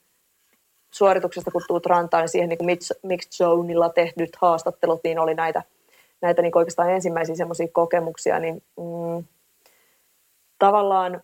[0.92, 5.64] suorituksesta, kun tuut rantaan, niin siihen niin kuin mixed zoneilla tehdyt haastattelut, niin oli näitä,
[6.22, 9.24] näitä niin oikeastaan ensimmäisiä semmoisia kokemuksia, niin mm,
[10.60, 11.22] tavallaan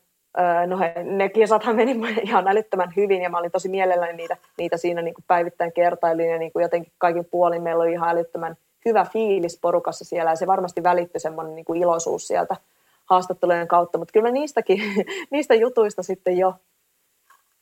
[0.67, 1.95] no he, ne kisathan meni
[2.27, 6.29] ihan älyttömän hyvin ja mä olin tosi mielelläni niitä, niitä siinä niin kuin päivittäin kertailin
[6.29, 10.35] ja niin kuin jotenkin kaikin puolin meillä oli ihan älyttömän hyvä fiilis porukassa siellä ja
[10.35, 12.55] se varmasti välittyi semmoinen niin kuin iloisuus sieltä
[13.09, 14.81] haastattelujen kautta, mutta kyllä niistäkin,
[15.31, 16.53] niistä jutuista sitten jo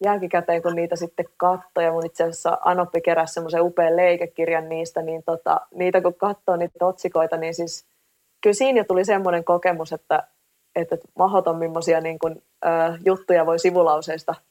[0.04, 5.02] jälkikäteen, kun niitä sitten katsoi, ja mun itse asiassa Anoppi keräsi semmoisen upean leikekirjan niistä,
[5.02, 7.86] niin tota, niitä kun katsoo niitä otsikoita, niin siis
[8.42, 10.24] kyllä siinä jo tuli semmoinen kokemus, että,
[10.76, 14.36] että mahdoton millaisia niin kuin, äh, juttuja voi sivulauseista–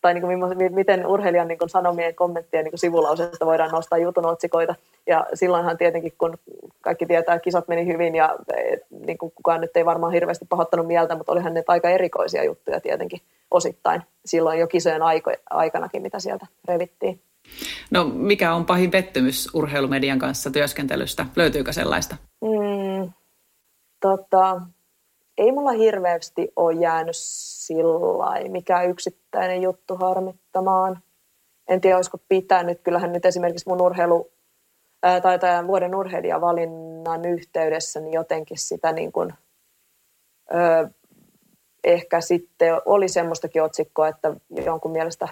[0.00, 4.74] tai niin kuin, miten urheilijan niin kuin sanomien kommenttien niin sivulauseesta voidaan nostaa jutun otsikoita.
[5.06, 6.38] Ja silloinhan tietenkin, kun
[6.80, 8.36] kaikki tietää, että kisat meni hyvin ja
[9.06, 12.80] niin kuin kukaan nyt ei varmaan hirveästi pahoittanut mieltä, mutta olihan ne aika erikoisia juttuja
[12.80, 17.20] tietenkin osittain silloin jo kisojen aiko, aikanakin, mitä sieltä revittiin.
[17.90, 21.26] No mikä on pahin pettymys urheilumedian kanssa työskentelystä?
[21.36, 22.16] Löytyykö sellaista?
[22.40, 23.12] Mm,
[24.00, 24.60] tota,
[25.38, 31.02] ei mulla hirveästi ole jäänyt sillä mikä yksittäinen juttu harmittamaan.
[31.68, 32.80] En tiedä, olisiko pitänyt.
[32.80, 34.30] Kyllähän nyt esimerkiksi mun urheilu,
[35.02, 39.34] ää, tai tämän vuoden urheilijavalinnan yhteydessä niin jotenkin sitä niin kuin,
[40.54, 40.88] ö,
[41.84, 45.28] ehkä sitten oli semmoistakin otsikkoa, että jonkun mielestä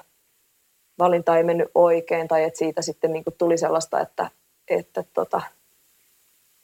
[0.99, 4.31] valinta ei mennyt oikein tai että siitä sitten niin kuin tuli sellaista, että,
[4.69, 5.41] että tota,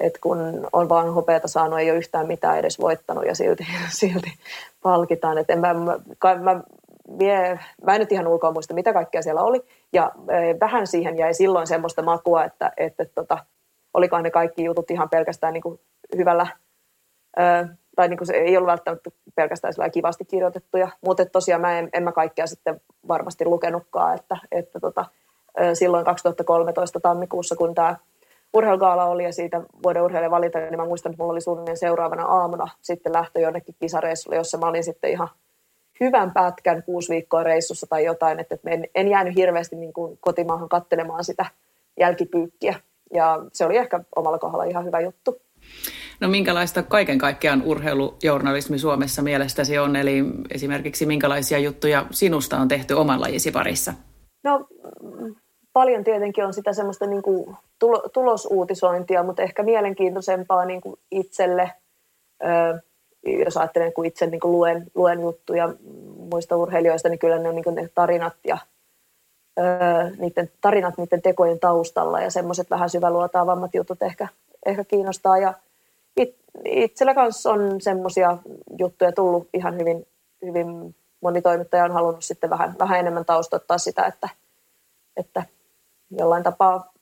[0.00, 3.66] että kun on vaan hopeata saanut, ei ole yhtään mitään edes voittanut ja silti,
[4.00, 4.32] silti
[4.82, 5.38] palkitaan.
[5.38, 5.98] Et en mä, mä,
[6.40, 6.60] mä,
[7.18, 9.64] vie, mä en nyt ihan ulkoa muista, mitä kaikkea siellä oli.
[9.92, 13.38] Ja e, vähän siihen jäi silloin semmoista makua, että, että, tota,
[13.94, 15.80] olikohan ne kaikki jutut ihan pelkästään niin kuin
[16.16, 16.46] hyvällä,
[17.96, 22.02] tai niin kuin se ei ollut välttämättä pelkästään kivasti kirjoitettuja, mutta tosiaan mä en, en
[22.02, 25.04] mä kaikkea sitten varmasti lukenutkaan, että, että tota,
[25.74, 27.96] silloin 2013 tammikuussa, kun tämä
[28.54, 32.24] urheilugaala oli ja siitä vuoden urheilijan valinta, niin mä muistan, että mulla oli suunnilleen seuraavana
[32.24, 35.28] aamuna sitten lähtö jonnekin kisareissulle, jossa mä olin sitten ihan
[36.00, 40.68] hyvän pätkän kuusi viikkoa reissussa tai jotain, että en, en jäänyt hirveästi niin kuin kotimaahan
[40.68, 41.46] kattelemaan sitä
[42.00, 42.74] jälkipyykkiä.
[43.14, 45.36] Ja se oli ehkä omalla kohdalla ihan hyvä juttu.
[46.20, 49.96] No minkälaista kaiken kaikkiaan urheilujournalismi Suomessa mielestäsi on?
[49.96, 53.94] Eli esimerkiksi minkälaisia juttuja sinusta on tehty oman lajisi parissa?
[54.44, 54.66] No
[55.72, 57.56] paljon tietenkin on sitä semmoista niin kuin
[58.12, 61.72] tulosuutisointia, mutta ehkä mielenkiintoisempaa niin kuin itselle,
[63.22, 65.74] jos ajattelen, kun itse niin kuin luen, luen juttuja
[66.30, 68.58] muista urheilijoista, niin kyllä ne on niin kuin ne tarinat ja
[70.18, 74.28] niiden tarinat niiden tekojen taustalla ja semmoiset vähän syväluotaavammat jutut ehkä,
[74.66, 75.38] ehkä kiinnostaa.
[75.38, 75.54] Ja
[76.16, 78.38] it, itsellä kanssa on semmoisia
[78.78, 80.06] juttuja tullut ihan hyvin,
[80.46, 84.28] hyvin moni toimittaja on halunnut sitten vähän, vähän enemmän taustottaa sitä, että,
[85.16, 85.42] että
[86.18, 86.92] jollain tapaa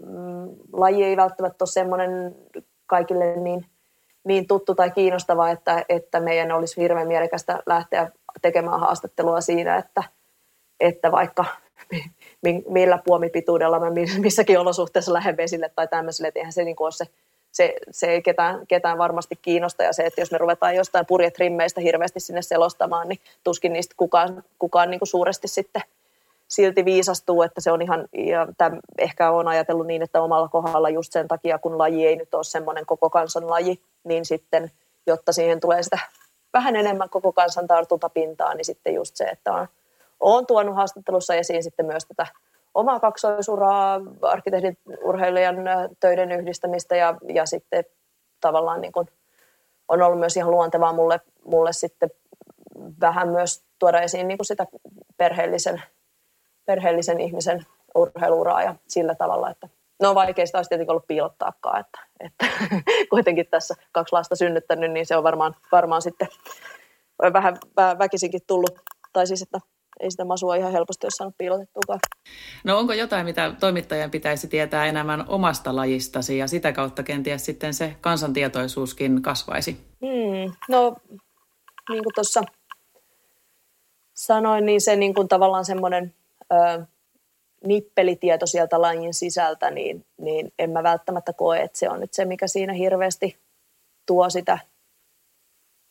[0.00, 2.36] mm, laji ei välttämättä ole semmoinen
[2.86, 3.66] kaikille niin,
[4.24, 8.10] niin tuttu tai kiinnostava, että, että meidän olisi hirveän mielekästä lähteä
[8.42, 10.02] tekemään haastattelua siinä, että,
[10.80, 11.44] että vaikka
[12.68, 17.04] millä puomipituudella mä missäkin olosuhteessa lähden vesille tai tämmöiselle, että eihän se niin ole se,
[17.52, 19.82] se, se ei ketään, ketään varmasti kiinnosta.
[19.82, 24.44] Ja se, että jos me ruvetaan jostain purjetrimmeistä hirveästi sinne selostamaan, niin tuskin niistä kukaan,
[24.58, 25.82] kukaan niin kuin suuresti sitten–
[26.48, 30.88] silti viisastuu, että se on ihan, ja tämän ehkä on ajatellut niin, että omalla kohdalla
[30.88, 34.70] just sen takia, kun laji ei nyt ole semmoinen koko kansan laji, niin sitten,
[35.06, 35.98] jotta siihen tulee sitä
[36.52, 39.66] vähän enemmän koko kansan tartuntapintaa, niin sitten just se, että on,
[40.20, 42.26] on tuonut haastattelussa esiin sitten myös tätä
[42.74, 45.56] omaa kaksoisuraa, arkkitehdin urheilijan
[46.00, 47.84] töiden yhdistämistä ja, ja sitten
[48.40, 49.08] tavallaan niin kuin
[49.88, 52.10] on ollut myös ihan luontevaa mulle, mulle sitten
[53.00, 54.66] vähän myös tuoda esiin niin kuin sitä
[55.16, 55.82] perheellisen
[56.66, 59.68] perheellisen ihmisen urheiluuraa ja sillä tavalla, että
[60.02, 62.46] no vaikea sitä olisi tietenkin ollut piilottaakaan, että, että
[63.10, 66.28] kuitenkin tässä kaksi lasta synnyttänyt, niin se on varmaan, varmaan sitten
[67.32, 67.56] vähän
[67.98, 68.78] väkisinkin tullut,
[69.12, 69.58] tai siis että
[70.00, 71.98] ei sitä masua ihan helposti ole saanut piilotettuakaan.
[72.64, 77.74] No onko jotain, mitä toimittajan pitäisi tietää enemmän omasta lajistasi ja sitä kautta kenties sitten
[77.74, 79.80] se kansantietoisuuskin kasvaisi?
[80.00, 80.96] Hmm, no
[81.88, 82.42] niin kuin tuossa
[84.14, 86.14] sanoin, niin se niin kuin tavallaan semmoinen
[86.52, 86.86] ö,
[87.64, 92.24] nippelitieto sieltä lajin sisältä, niin, niin en mä välttämättä koe, että se on nyt se,
[92.24, 93.36] mikä siinä hirveästi
[94.06, 94.58] tuo sitä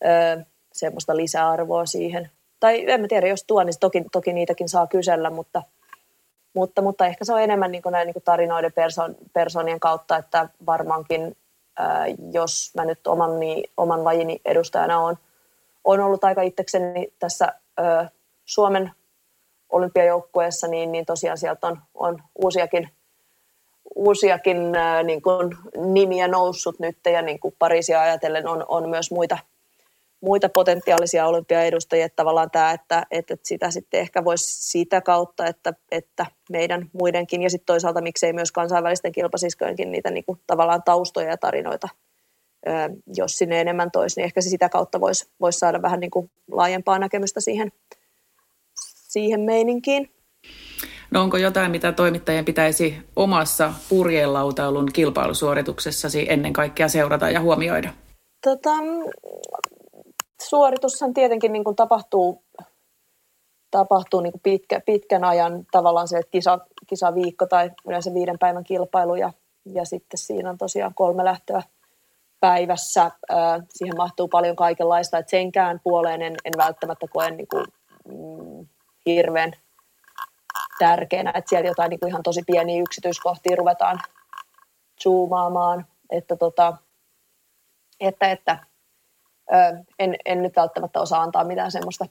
[0.06, 2.32] ö, semmoista lisäarvoa siihen.
[2.60, 5.64] Tai en mä tiedä, jos tuo, niin toki, toki niitäkin saa kysellä, mutta,
[6.54, 11.38] mutta, mutta ehkä se on enemmän niin näin niin tarinoiden perso- personien kautta, että varmaankin
[11.80, 11.84] ö,
[12.32, 15.18] jos mä nyt oman, niin, oman lajini edustajana on,
[15.84, 18.06] on ollut aika itsekseni tässä ö,
[18.46, 18.92] Suomen
[19.70, 22.90] olympiajoukkueessa, niin, niin tosiaan sieltä on, on uusiakin,
[23.96, 29.12] uusiakin ää, niin kuin nimiä noussut nyt ja niin kuin Pariisia ajatellen on, on myös
[29.12, 29.38] muita,
[30.22, 32.06] muita potentiaalisia olympiaedustajia.
[32.06, 37.42] Että tavallaan tämä, että, että sitä sitten ehkä voisi sitä kautta, että, että meidän muidenkin
[37.42, 41.88] ja sitten toisaalta miksei myös kansainvälisten kilpasiskojenkin niitä niin kuin tavallaan taustoja ja tarinoita
[43.16, 46.32] jos sinne enemmän toisi, niin ehkä se sitä kautta voisi, voisi saada vähän niin kuin
[46.52, 47.72] laajempaa näkemystä siihen,
[49.16, 50.10] siihen meininkiin.
[51.12, 57.90] No onko jotain, mitä toimittajien pitäisi omassa purjelautailun kilpailusuorituksessasi ennen kaikkea seurata ja huomioida?
[58.44, 58.70] Tota,
[60.42, 62.44] suoritushan tietenkin niin kuin tapahtuu,
[63.72, 69.16] tapahtuu niin kuin pitkä, pitkän ajan tavallaan se kisa, kisaviikko tai yleensä viiden päivän kilpailu
[69.16, 69.34] ja,
[69.66, 71.62] ja sitten siinä on tosiaan kolme lähtöä
[72.40, 73.12] päivässä.
[73.74, 77.66] siihen mahtuu paljon kaikenlaista, että senkään puoleen en, en välttämättä koe niin kuin,
[78.08, 78.68] mm,
[79.06, 79.52] hirveän
[80.80, 84.00] tärkeänä, että siellä jotain niin kuin ihan tosi pieniä yksityiskohtia ruvetaan
[85.04, 86.78] zoomaamaan, että, tota,
[88.00, 88.60] että, että
[89.54, 92.06] ö, en, en nyt välttämättä osaa antaa mitään semmoista,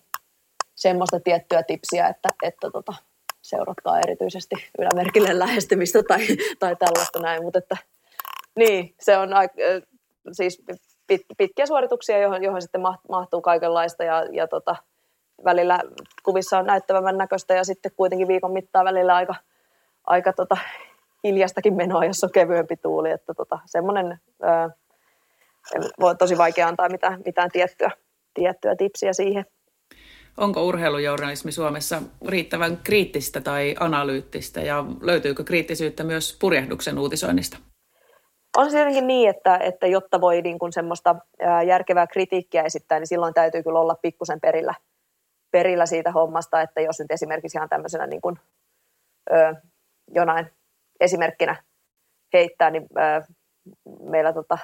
[0.75, 2.95] semmoista tiettyä tipsiä, että, että tota,
[3.43, 6.27] seuratkaa erityisesti ylämerkille lähestymistä tai,
[6.59, 7.77] tai tällaista näin, mutta että
[8.57, 9.55] niin, se on aika,
[10.33, 10.63] siis
[11.07, 14.77] pit, pitkiä suorituksia, johon, johon sitten mahtuu kaikenlaista ja, ja tota,
[15.45, 15.81] välillä
[16.23, 19.35] kuvissa on näyttävämmän näköistä ja sitten kuitenkin viikon mittaan välillä aika,
[20.07, 20.57] aika tota,
[21.25, 23.11] hiljastakin menoa, jos on kevyempi tuuli.
[23.11, 24.71] Että tota, semmoinen ää,
[26.01, 27.91] voi tosi vaikea antaa mitään, mitään tiettyä,
[28.35, 29.45] tiettyä tipsiä siihen.
[30.37, 37.57] Onko urheilujournalismi Suomessa riittävän kriittistä tai analyyttistä ja löytyykö kriittisyyttä myös purjehduksen uutisoinnista?
[38.57, 42.99] on se jotenkin niin, että, että jotta voi niin kuin semmoista ää, järkevää kritiikkiä esittää,
[42.99, 44.75] niin silloin täytyy kyllä olla pikkusen perillä,
[45.55, 48.37] perillä siitä hommasta, että jos nyt esimerkiksi ihan tämmöisenä niin kuin,
[49.33, 49.55] ö,
[50.15, 50.51] jonain
[51.01, 51.57] esimerkkinä
[52.33, 53.23] heittää, niin ö,
[54.01, 54.59] meillä tota,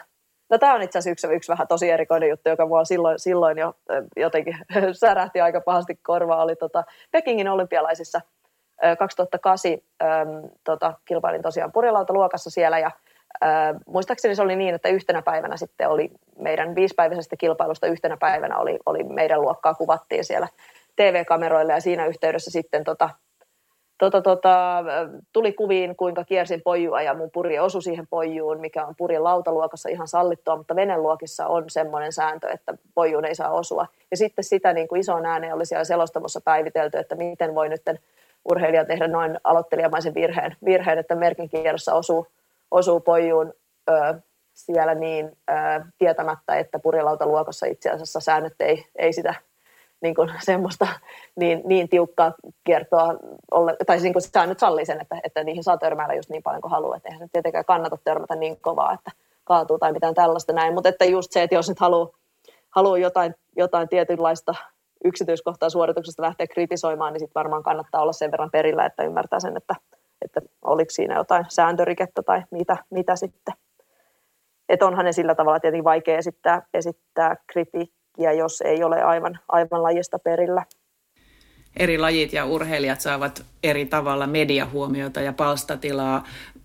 [0.50, 3.58] No tämä on itse asiassa yksi, yksi vähän tosi erikoinen juttu, joka mua silloin, silloin
[3.58, 3.74] jo
[4.16, 4.56] jotenkin
[5.00, 8.20] särähti aika pahasti korvaa, oli tota Pekingin olympialaisissa
[8.98, 12.90] 2008 äm, tota, kilpailin tosiaan purjelautaluokassa siellä ja
[13.44, 18.58] äh, muistaakseni se oli niin, että yhtenä päivänä sitten oli meidän viisipäiväisestä kilpailusta yhtenä päivänä
[18.58, 20.48] oli, oli meidän luokkaa kuvattiin siellä
[21.00, 23.10] TV-kameroilla ja siinä yhteydessä sitten tota,
[23.98, 24.84] tota, tota,
[25.32, 29.88] tuli kuviin, kuinka kiersin pojua ja mun puri osui siihen pojuun, mikä on purjen lautaluokassa
[29.88, 33.86] ihan sallittua, mutta veneluokissa on semmoinen sääntö, että pojuun ei saa osua.
[34.10, 37.82] Ja sitten sitä niin kuin isoon ääneen oli siellä selostamossa päivitelty, että miten voi nyt
[38.44, 42.26] urheilija tehdä noin aloittelijamaisen virheen, virheen että merkin kierrossa osuu,
[42.70, 43.52] osuu pojuun
[44.54, 45.52] siellä niin ö,
[45.98, 49.34] tietämättä, että purjelautaluokassa itse asiassa säännöt ei, ei sitä
[50.02, 50.88] niin kuin semmoista
[51.36, 52.32] niin, niin tiukkaa
[52.64, 53.14] kiertoa,
[53.50, 56.62] ole, tai niin kuin säännöt sallii sen, että, että niihin saa törmäillä just niin paljon
[56.62, 59.10] kuin haluaa, että eihän se tietenkään kannata törmätä niin kovaa, että
[59.44, 62.08] kaatuu tai mitään tällaista näin, mutta että just se, että jos nyt haluaa,
[62.70, 64.54] haluaa jotain, jotain tietynlaista
[65.04, 69.56] yksityiskohtaa suorituksesta lähteä kritisoimaan, niin sitten varmaan kannattaa olla sen verran perillä, että ymmärtää sen,
[69.56, 69.74] että,
[70.24, 73.54] että oliko siinä jotain sääntörikettä tai mitä, mitä sitten.
[74.68, 79.82] Että onhan ne sillä tavalla tietenkin vaikea esittää, esittää kritiikkiä, jos ei ole aivan, aivan
[79.82, 80.64] lajista perillä.
[81.76, 86.24] Eri lajit ja urheilijat saavat eri tavalla mediahuomiota ja palstatilaa.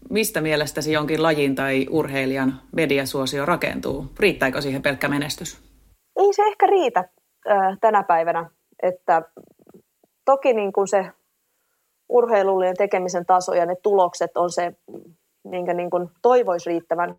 [0.10, 4.06] Mistä mielestäsi jonkin lajin tai urheilijan mediasuosio rakentuu?
[4.20, 5.62] Riittääkö siihen pelkkä menestys?
[6.16, 7.10] Ei se ehkä riitä
[7.82, 8.50] tänä päivänä,
[8.84, 9.22] että
[10.26, 11.06] toki niin kuin se
[12.10, 14.74] urheilullinen tekemisen taso ja ne tulokset on se,
[15.44, 17.16] minkä niin kuin toivoisi riittävän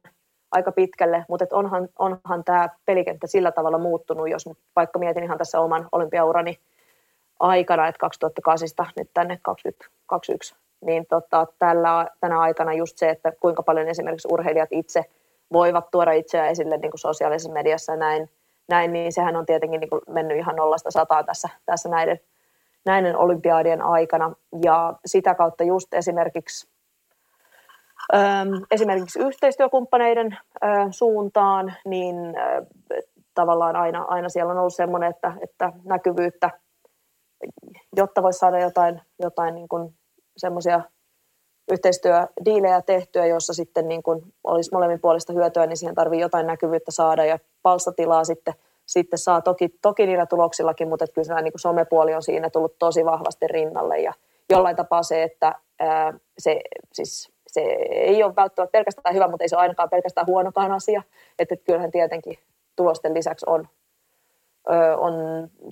[0.51, 5.39] aika pitkälle, mutta et onhan, onhan tämä pelikenttä sillä tavalla muuttunut, jos vaikka mietin ihan
[5.39, 6.59] tässä oman olympiaurani
[7.41, 13.63] aikana, että 2008 nyt tänne 2021, niin tota, tällä, tänä aikana just se, että kuinka
[13.63, 15.05] paljon esimerkiksi urheilijat itse
[15.53, 18.31] voivat tuoda itseään esille niin kuin sosiaalisessa mediassa ja näin,
[18.69, 22.21] näin, niin sehän on tietenkin niin kuin mennyt ihan nollasta sataan tässä, tässä näiden,
[22.85, 24.33] näiden olympiadien aikana.
[24.65, 26.69] Ja sitä kautta just esimerkiksi,
[28.71, 30.39] esimerkiksi yhteistyökumppaneiden
[30.91, 32.17] suuntaan, niin
[33.35, 36.51] tavallaan aina, aina siellä on ollut semmoinen, että, että näkyvyyttä,
[37.97, 39.95] jotta voisi saada jotain, jotain niin kuin
[40.37, 40.81] semmoisia
[41.73, 46.91] yhteistyödiilejä tehtyä, jossa sitten niin kuin olisi molemmin puolista hyötyä, niin siihen tarvii jotain näkyvyyttä
[46.91, 48.55] saada ja palstatilaa sitten,
[48.87, 49.41] sitten saa.
[49.41, 53.99] Toki, toki niillä tuloksillakin, mutta kyllä niin kuin somepuoli on siinä tullut tosi vahvasti rinnalle
[53.99, 54.13] ja
[54.51, 56.61] jollain tapaa se, että ää, se,
[56.93, 61.03] siis, se ei ole välttämättä pelkästään hyvä, mutta ei se ole ainakaan pelkästään huonokaan asia,
[61.39, 62.39] että, että kyllähän tietenkin
[62.77, 63.69] tulosten lisäksi on,
[64.97, 65.15] on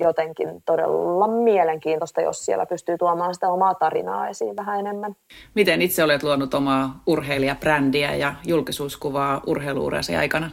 [0.00, 5.16] jotenkin todella mielenkiintoista, jos siellä pystyy tuomaan sitä omaa tarinaa esiin vähän enemmän.
[5.54, 10.50] Miten itse olet luonut omaa urheilijabrändiä ja julkisuuskuvaa urheiluurasi aikana?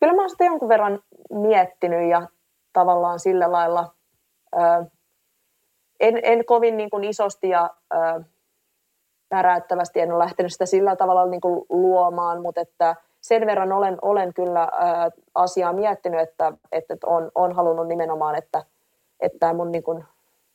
[0.00, 1.00] Kyllä mä oon sitä jonkun verran
[1.30, 2.28] miettinyt ja
[2.72, 3.94] tavallaan sillä lailla
[4.54, 4.84] ö,
[6.00, 8.24] en, en kovin niin kuin isosti ja ö,
[9.36, 13.98] päräyttävästi en ole lähtenyt sitä sillä tavalla niin kuin luomaan, mutta että– sen verran olen,
[14.02, 18.62] olen kyllä ää, asiaa miettinyt, että, että on, on halunnut nimenomaan, että,
[19.20, 20.04] että mun niin kuin,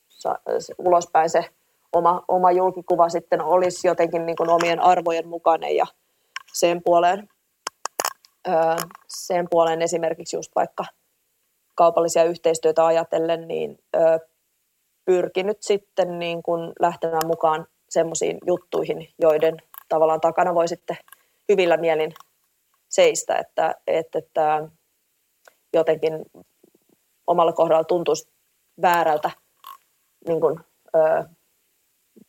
[0.08, 0.38] sa,
[0.78, 1.44] ulospäin se
[1.92, 5.86] oma, oma julkikuva sitten olisi jotenkin niin kuin omien arvojen mukainen ja
[6.52, 7.28] sen puoleen,
[8.46, 8.76] ää,
[9.08, 10.84] sen puoleen esimerkiksi just vaikka
[11.74, 14.18] kaupallisia yhteistyötä ajatellen, niin ää,
[15.04, 19.56] pyrkinyt sitten niin kuin lähtemään mukaan semmoisiin juttuihin, joiden
[19.88, 20.96] tavallaan takana voi sitten
[21.48, 22.14] hyvillä mielin
[22.88, 24.68] seistä, että, että, että
[25.72, 26.24] jotenkin
[27.26, 28.32] omalla kohdalla tuntuisi
[28.82, 29.30] väärältä
[30.26, 30.60] niin kuin,
[30.94, 31.24] ö,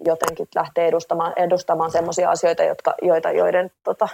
[0.06, 4.08] jotenkin lähteä edustamaan, edustamaan sellaisia asioita, jotka, joita, joiden, tota,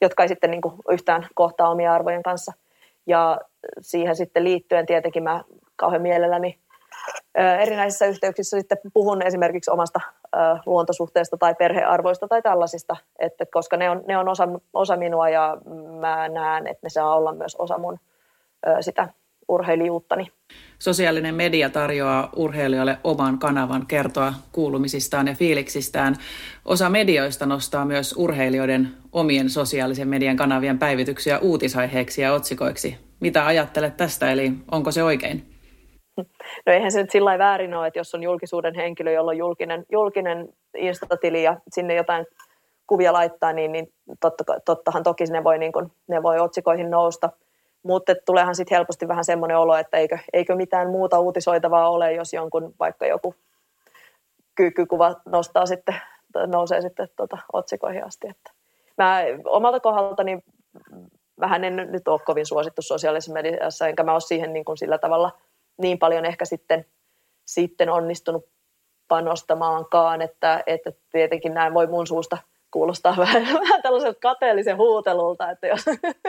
[0.00, 2.52] jotka ei sitten niin kuin yhtään kohtaa omia arvojen kanssa.
[3.06, 3.40] Ja
[3.80, 5.44] siihen sitten liittyen tietenkin mä
[5.76, 6.58] kauhean mielelläni
[7.60, 10.00] erinäisissä yhteyksissä sitten puhun esimerkiksi omasta
[10.66, 15.56] luontosuhteesta tai perhearvoista tai tällaisista, että koska ne on, ne on osa, osa minua ja
[16.00, 17.98] mä näen, että ne saa olla myös osa mun
[18.80, 19.08] sitä
[19.48, 20.32] urheilijuuttani.
[20.78, 26.16] Sosiaalinen media tarjoaa urheilijoille oman kanavan kertoa kuulumisistaan ja fiiliksistään.
[26.64, 32.96] Osa medioista nostaa myös urheilijoiden omien sosiaalisen median kanavien päivityksiä uutisaiheeksi ja otsikoiksi.
[33.20, 35.53] Mitä ajattelet tästä, eli onko se oikein?
[36.66, 39.84] No eihän se nyt sillä väärin ole, että jos on julkisuuden henkilö, jolla on julkinen,
[39.92, 42.26] julkinen instatili ja sinne jotain
[42.86, 47.30] kuvia laittaa, niin, niin totta, tottahan toki ne voi, niin kuin, ne voi otsikoihin nousta.
[47.82, 52.32] Mutta tuleehan sitten helposti vähän semmoinen olo, että eikö, eikö mitään muuta uutisoitavaa ole, jos
[52.32, 53.34] jonkun vaikka joku
[54.54, 55.94] kyykkykuva nostaa sitten,
[56.46, 58.28] nousee sitten tota, otsikoihin asti.
[58.28, 58.50] Että
[58.98, 60.38] mä omalta kohdaltani
[61.40, 64.98] vähän en nyt ole kovin suosittu sosiaalisessa mediassa, enkä mä ole siihen niin kuin sillä
[64.98, 65.30] tavalla
[65.78, 66.84] niin paljon ehkä sitten,
[67.44, 68.44] sitten onnistunut
[69.08, 72.38] panostamaankaan, että, että tietenkin näin voi mun suusta
[72.70, 75.84] kuulostaa vähän, vähän tällaiselta kateellisen huutelulta, että jos,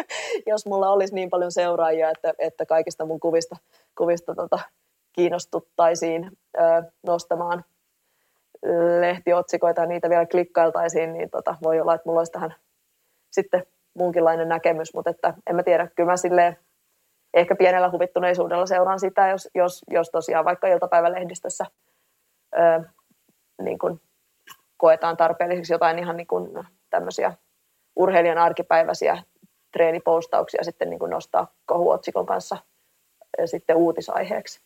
[0.51, 3.55] jos mulla olisi niin paljon seuraajia, että, että kaikista mun kuvista,
[3.97, 4.59] kuvista tota,
[5.13, 6.61] kiinnostuttaisiin ö,
[7.07, 7.65] nostamaan
[8.99, 12.55] lehtiotsikoita ja niitä vielä klikkailtaisiin, niin tota, voi olla, että mulla olisi tähän
[13.31, 16.57] sitten muunkinlainen näkemys, mutta että en mä tiedä, kyllä mä silleen
[17.35, 21.65] ehkä pienellä huvittuneisuudella seuraan sitä, jos, jos, jos tosiaan vaikka iltapäivälehdistössä
[22.55, 22.83] ö,
[23.61, 24.01] niin kun
[24.77, 27.33] koetaan tarpeelliseksi jotain ihan niin kun tämmöisiä
[27.95, 29.23] urheilijan arkipäiväisiä
[29.71, 32.57] treenipostauksia sitten niin kun nostaa kohuotsikon kanssa
[33.45, 34.61] sitten uutisaiheeksi.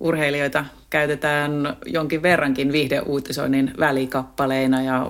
[0.00, 1.52] Urheilijoita käytetään
[1.86, 5.06] jonkin verrankin viihdeuutisoinnin välikappaleina, ja,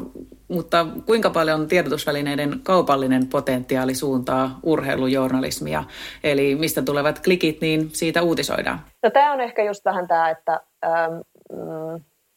[0.53, 5.84] mutta kuinka paljon tiedotusvälineiden kaupallinen potentiaali suuntaa urheilujournalismia,
[6.24, 8.80] eli mistä tulevat klikit, niin siitä uutisoidaan?
[9.03, 11.12] No tämä on ehkä just vähän tämä, että, ähm,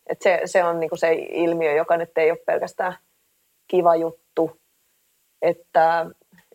[0.10, 2.98] että se, se on niinku se ilmiö, joka nyt ei ole pelkästään
[3.68, 4.60] kiva juttu,
[5.42, 6.06] että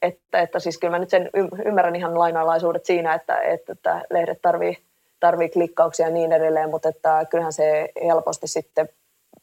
[0.02, 1.30] että, että siis kyllä mä nyt sen
[1.64, 4.78] ymmärrän ihan lainalaisuudet siinä, että, että, että lehdet tarvii
[5.20, 8.88] tarvii klikkauksia ja niin edelleen, mutta että kyllähän se helposti sitten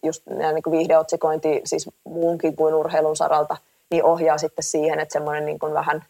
[0.04, 3.58] just niin kuin viihdeotsikointi, siis muunkin kuin urheilun saralta,
[3.91, 6.06] niin ohjaa sitten siihen, että semmoinen niin kuin vähän,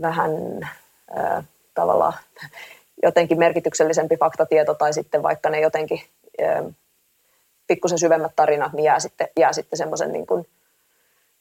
[0.00, 0.30] vähän
[1.18, 1.44] äh,
[1.74, 2.12] tavallaan
[3.02, 6.02] jotenkin merkityksellisempi faktatieto tai sitten vaikka ne jotenkin
[6.42, 6.74] äh,
[7.66, 10.46] pikkusen syvemmät tarinat, niin jää sitten, jää sitten semmoisen niin kuin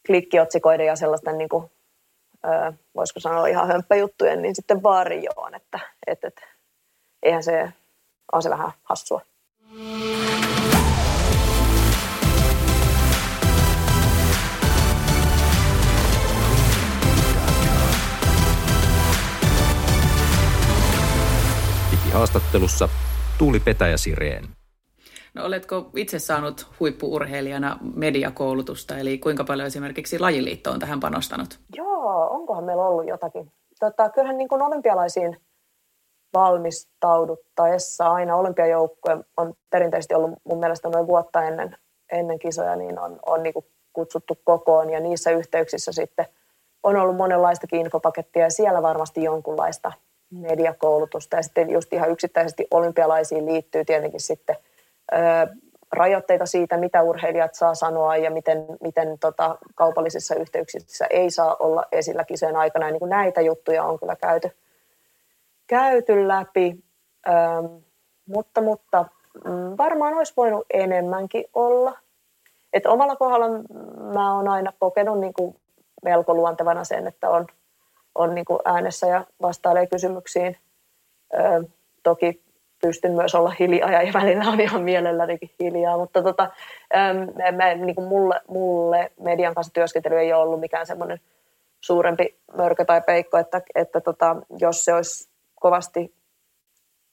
[0.06, 1.72] klikkiotsikoiden ja sellaisten niin kuin,
[2.46, 6.42] äh, voisiko sanoa ihan hömppäjuttujen, niin sitten varjoon, että, että, että
[7.24, 7.70] eihän se,
[8.32, 9.22] on se vähän hassua.
[22.12, 22.90] Haastattelussa
[23.38, 24.44] Tuuli Petäjä Sireen.
[25.34, 31.60] No oletko itse saanut huippuurheilijana mediakoulutusta, eli kuinka paljon esimerkiksi lajiliitto on tähän panostanut?
[31.76, 33.52] Joo, onkohan meillä ollut jotakin.
[33.80, 35.38] Tota, kyllähän niin kuin olympialaisiin
[36.34, 41.78] valmistauduttaessa aina olympiajoukkue on perinteisesti ollut mun mielestä noin vuotta ennen,
[42.12, 43.54] ennen kisoja, niin on, on niin
[43.94, 46.26] kutsuttu kokoon ja niissä yhteyksissä sitten
[46.84, 49.92] on ollut monenlaistakin infopakettia ja siellä varmasti jonkunlaista
[50.32, 54.56] mediakoulutusta ja sitten just ihan yksittäisesti olympialaisiin liittyy tietenkin sitten
[55.14, 55.18] ö,
[55.92, 61.84] rajoitteita siitä, mitä urheilijat saa sanoa ja miten, miten tota, kaupallisissa yhteyksissä ei saa olla
[61.92, 62.86] esillä kisojen aikana.
[62.86, 64.52] Ja niin kuin näitä juttuja on kyllä käyty,
[65.68, 66.84] käyty läpi,
[67.30, 67.66] ähm,
[68.26, 69.06] mutta, mutta
[69.46, 71.98] mm, varmaan olisi voinut enemmänkin olla.
[72.74, 73.48] Et omalla kohdalla
[74.14, 75.56] mä oon aina kokenut niin kuin
[76.04, 77.48] melko luontevana sen, että on,
[78.16, 80.58] on niin kuin äänessä ja vastailee kysymyksiin.
[81.34, 81.64] Ö,
[82.04, 82.42] toki
[82.82, 86.50] pystyn myös olla hiljaa ja välillä on ihan mielellänikin hiljaa, mutta tota,
[86.94, 91.20] ö, mä, niin kuin mulle, mulle median kanssa työskentely ei ole ollut mikään semmoinen
[91.82, 96.14] suurempi mörkö tai peikko, että, että tota, jos se olisi kovasti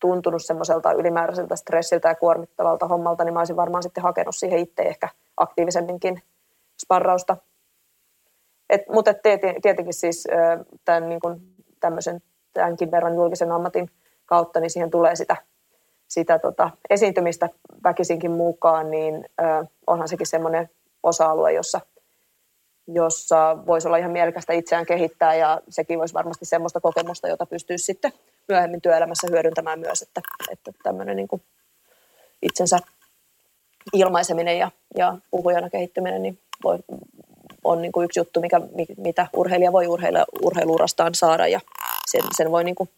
[0.00, 4.82] tuntunut semmoiselta ylimääräiseltä stressiltä ja kuormittavalta hommalta, niin mä olisin varmaan sitten hakenut siihen itse
[4.82, 6.22] ehkä aktiivisemminkin
[6.82, 7.36] sparrausta.
[8.70, 9.22] Et, mutta et
[9.62, 10.28] tietenkin siis
[10.84, 11.40] tämän, niin kuin
[11.80, 13.90] tämmöisen, tämänkin verran julkisen ammatin
[14.26, 15.36] kautta, niin siihen tulee sitä,
[16.08, 17.48] sitä tota, esiintymistä
[17.84, 19.24] väkisinkin mukaan, niin
[19.86, 20.70] onhan sekin semmoinen
[21.02, 21.80] osa-alue, jossa–
[22.88, 27.84] jossa voisi olla ihan mielekästä itseään kehittää ja sekin olisi varmasti semmoista kokemusta, jota pystyisi
[27.84, 28.12] sitten
[28.48, 30.20] myöhemmin työelämässä hyödyntämään myös, että,
[30.52, 31.42] että tämmöinen niin kuin
[32.42, 32.78] itsensä
[33.92, 36.78] ilmaiseminen ja, ja puhujana kehittyminen niin voi,
[37.68, 38.60] on niin kuin yksi juttu, mikä,
[38.96, 41.60] mitä urheilija voi urheilla, urheiluurastaan saada ja
[42.10, 42.88] sen, sen voi niin kuin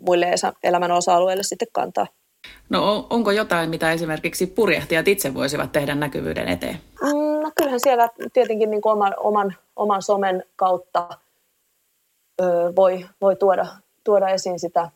[0.00, 0.26] muille
[0.62, 2.06] elämän osa-alueille sitten kantaa.
[2.70, 6.80] No onko jotain, mitä esimerkiksi purjehtijat itse voisivat tehdä näkyvyyden eteen?
[7.02, 11.08] Mm, no kyllähän siellä tietenkin niin kuin oman, oman, oman somen kautta
[12.40, 13.66] ö, voi, voi tuoda,
[14.04, 14.90] tuoda esiin sitä,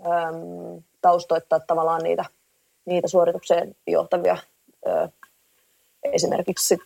[0.00, 0.04] ö,
[1.00, 2.24] taustoittaa tavallaan niitä,
[2.84, 4.36] niitä suoritukseen johtavia
[4.86, 5.08] ö,
[6.12, 6.78] esimerkiksi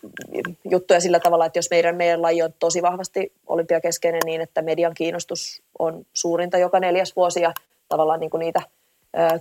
[0.71, 4.93] juttuja sillä tavalla, että jos meidän, meidän laji on tosi vahvasti olympiakeskeinen niin, että median
[4.93, 7.53] kiinnostus on suurinta joka neljäs vuosi ja
[7.89, 8.61] tavallaan niin kuin niitä,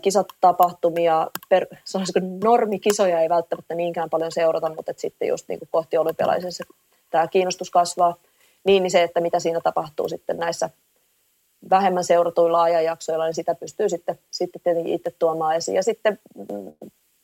[0.02, 1.66] kisatapahtumia, per,
[2.44, 6.64] normikisoja ei välttämättä niinkään paljon seurata, mutta että sitten just niin kuin kohti olympialaisessa
[7.10, 8.16] tämä kiinnostus kasvaa,
[8.64, 10.70] niin, niin se, että mitä siinä tapahtuu sitten näissä
[11.70, 15.76] vähemmän seuratuilla ajanjaksoilla, niin sitä pystyy sitten, sitten tietenkin itse tuomaan esiin.
[15.76, 16.72] Ja sitten mm,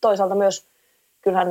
[0.00, 0.66] toisaalta myös
[1.26, 1.48] kyllähän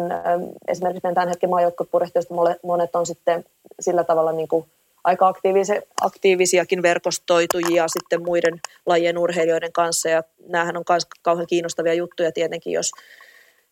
[0.67, 3.43] esimerkiksi meidän tämän hetken maajoukkuepurehtijoista monet on sitten
[3.80, 4.65] sillä tavalla niin kuin
[5.03, 11.93] aika aktiivisia, aktiivisiakin verkostoitujia sitten muiden lajien urheilijoiden kanssa ja näähän on myös kauhean kiinnostavia
[11.93, 12.91] juttuja tietenkin, jos,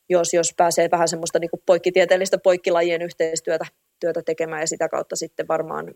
[0.10, 3.66] jos, jos pääsee vähän semmoista niin kuin poikkitieteellistä poikkilajien yhteistyötä
[4.00, 5.88] työtä tekemään ja sitä kautta sitten varmaan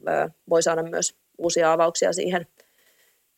[0.49, 2.47] voi saada myös uusia avauksia siihen,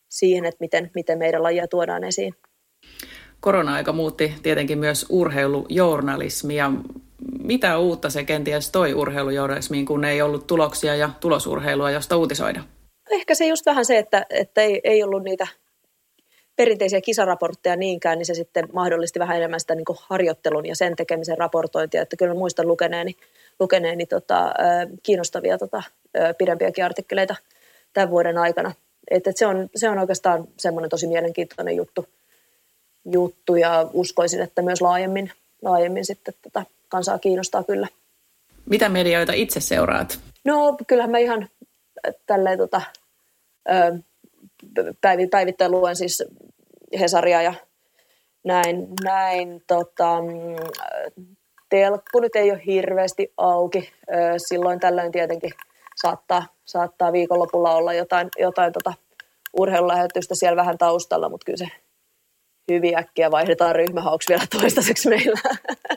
[0.09, 2.35] siihen että miten, miten meidän lajia tuodaan esiin.
[3.39, 6.71] Korona-aika muutti tietenkin myös urheilujournalismia.
[7.43, 12.63] Mitä uutta se kenties toi urheilujournalismiin, kun ei ollut tuloksia ja tulosurheilua, josta uutisoida?
[13.09, 15.47] Ehkä se just vähän se, että, että ei, ei ollut niitä
[16.55, 21.37] perinteisiä kisaraportteja niinkään, niin se sitten mahdollisti vähän enemmän sitä niin harjoittelun ja sen tekemisen
[21.37, 22.01] raportointia.
[22.01, 23.15] Että kyllä muistan lukeneeni,
[23.59, 24.53] lukeneeni tota,
[25.03, 25.83] kiinnostavia tota,
[26.37, 27.35] pidempiäkin artikkeleita
[27.93, 28.71] tämän vuoden aikana.
[29.11, 32.05] Että se, on, se on oikeastaan semmoinen tosi mielenkiintoinen juttu,
[33.11, 35.31] juttu ja uskoisin, että myös laajemmin,
[35.61, 37.87] laajemmin sitten tätä kansaa kiinnostaa kyllä.
[38.65, 40.19] Mitä medioita itse seuraat?
[40.45, 41.49] No kyllähän mä ihan
[42.25, 42.81] tälleen tota,
[45.31, 46.23] päivittäin luen siis
[46.99, 47.53] Hesaria ja
[48.43, 50.17] näin, näin tota,
[51.69, 53.91] telkku nyt ei ole hirveästi auki.
[54.37, 55.51] Silloin tällöin tietenkin
[55.95, 58.93] saattaa, saattaa viikonlopulla olla jotain, jotain tota
[59.59, 61.67] urheilulähetystä siellä vähän taustalla, mutta kyllä se
[62.73, 65.39] hyvin äkkiä vaihdetaan ryhmähauksi vielä toistaiseksi meillä.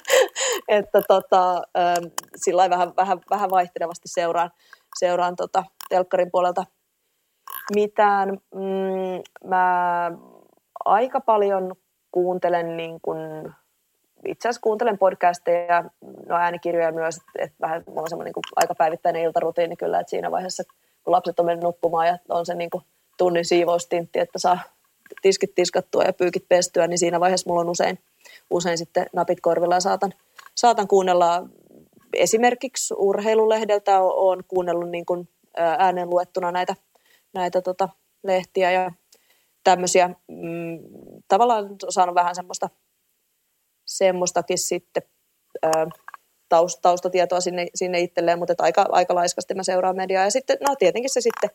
[0.68, 1.62] että tota,
[2.36, 4.50] sillä vähän, vähän, vähän vaihtelevasti seuraan,
[4.98, 6.64] seuraan tota telkkarin puolelta
[7.74, 8.28] mitään.
[8.54, 10.10] Mm, mä
[10.84, 11.74] aika paljon
[12.12, 13.18] kuuntelen niin kun,
[14.26, 15.84] itse asiassa kuuntelen podcasteja,
[16.28, 20.10] no äänikirjoja myös, että et vähän mulla on semmoinen niin aika päivittäinen iltarutiini kyllä, että
[20.10, 20.62] siinä vaiheessa,
[21.04, 22.84] kun lapset on mennyt nukkumaan ja on se niin kuin
[23.18, 24.58] tunnin siivoustintti, että saa
[25.22, 27.98] tiskit tiskattua ja pyykit pestyä, niin siinä vaiheessa mulla on usein,
[28.50, 30.14] usein sitten napit korvilla ja saatan,
[30.54, 31.42] saatan kuunnella
[32.12, 36.74] esimerkiksi urheilulehdeltä olen kuunnellut niin kuin äänen luettuna näitä,
[37.34, 37.88] näitä tota,
[38.22, 38.90] lehtiä ja
[39.64, 40.10] tämmöisiä.
[40.28, 40.78] Mm,
[41.28, 42.68] tavallaan saanut vähän semmoista,
[43.86, 45.02] semmoistakin sitten
[45.62, 45.86] ää,
[46.48, 50.24] taust, taustatietoa sinne, sinne itselleen, mutta aika, aika laiskasti mä seuraan mediaa.
[50.24, 51.50] Ja sitten, no tietenkin se sitten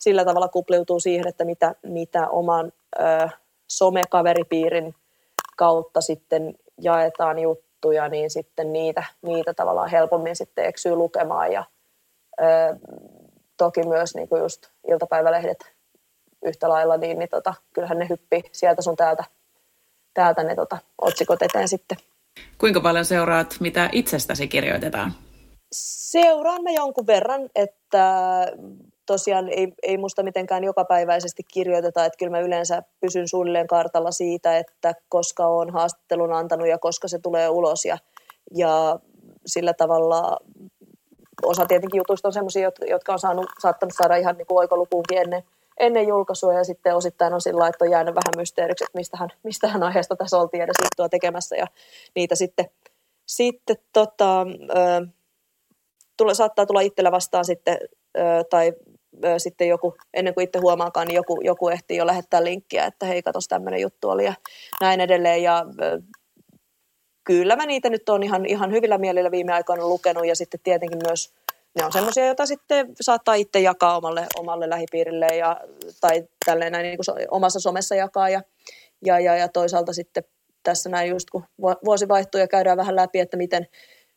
[0.00, 3.28] sillä tavalla kupliutuu siihen, että mitä, mitä oman ö,
[3.68, 4.94] somekaveripiirin
[5.56, 11.52] kautta sitten jaetaan juttuja, niin sitten niitä, niitä tavallaan helpommin sitten eksyy lukemaan.
[11.52, 11.64] Ja
[12.40, 12.44] ö,
[13.56, 15.74] toki myös niin kuin just iltapäivälehdet
[16.44, 19.24] yhtä lailla, niin, niin tota, kyllähän ne hyppii sieltä sun täältä,
[20.14, 21.98] täältä ne tota, otsikot eteen sitten.
[22.58, 25.12] Kuinka paljon seuraat, mitä itsestäsi kirjoitetaan?
[25.72, 28.06] Seuraan mä jonkun verran, että
[29.06, 34.58] tosiaan ei, ei musta mitenkään jokapäiväisesti kirjoiteta, että kyllä mä yleensä pysyn suunnilleen kartalla siitä,
[34.58, 37.98] että koska on haastattelun antanut ja koska se tulee ulos ja,
[38.54, 38.98] ja
[39.46, 40.36] sillä tavalla
[41.42, 45.42] osa tietenkin jutuista on sellaisia, jotka on saanut, saattanut saada ihan niin oikolukuunkin ennen,
[45.78, 49.82] ennen julkaisua ja sitten osittain on sillä että on jäänyt vähän mysteeriksi, että mistähän, mistähän
[49.82, 51.66] aiheesta tässä oltiin edes juttua tekemässä ja
[52.14, 52.70] niitä sitten,
[53.26, 54.40] sitten tota,
[54.76, 55.06] ö,
[56.16, 57.78] tule, saattaa tulla itsellä vastaan sitten
[58.18, 58.72] ö, tai
[59.24, 63.06] ö, sitten joku, ennen kuin itse huomaakaan, niin joku, joku ehtii jo lähettää linkkiä, että
[63.06, 64.34] hei katos tämmöinen juttu oli ja
[64.80, 65.42] näin edelleen.
[65.42, 66.00] Ja ö,
[67.24, 70.98] kyllä mä niitä nyt on ihan, ihan hyvillä mielillä viime aikoina lukenut ja sitten tietenkin
[71.06, 71.34] myös
[71.74, 75.60] ne on semmoisia, joita sitten saattaa itse jakaa omalle, omalle lähipiirille ja,
[76.00, 78.42] tai tälleen näin niin kuin omassa somessa jakaa ja,
[79.04, 80.24] ja, ja, ja toisaalta sitten
[80.62, 81.44] tässä näin just kun
[81.84, 83.66] vuosi vaihtuu ja käydään vähän läpi, että miten,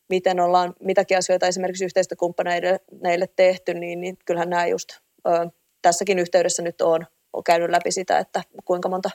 [0.10, 4.89] miten ollaan mitäkin asioita esimerkiksi yhteistyökumppaneille tehty, niin, niin kyllähän nämä just
[5.28, 5.49] ö,
[5.82, 9.10] tässäkin yhteydessä nyt on, on käynyt läpi sitä, että kuinka monta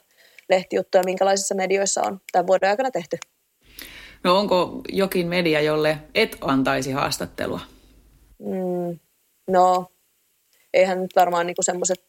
[0.49, 3.16] lehtijuttuja minkälaisissa medioissa on tämän vuoden aikana tehty.
[4.24, 7.61] No onko jokin media, jolle et antaisi haastattelua?
[8.38, 8.99] Mm,
[9.49, 9.86] no,
[10.74, 12.05] eihän nyt varmaan niinku semmoiset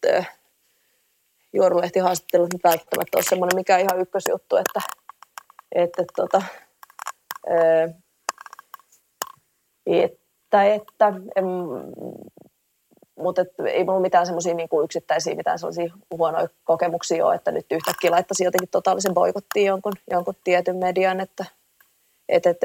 [1.53, 4.81] juorulehtihaastattelut nyt välttämättä ole semmoinen mikä ihan ykkösjuttu, että,
[5.75, 6.43] että, tota,
[7.51, 8.02] äh,
[9.85, 11.45] että, että em,
[13.19, 17.65] mutta et, ei mulla mitään semmoisia niinku yksittäisiä, mitään sellaisia huonoja kokemuksia ole, että nyt
[17.71, 21.45] yhtäkkiä laittaisi jotenkin totaalisen boikottiin jonkun, jonkun tietyn median, että
[22.29, 22.57] et, et,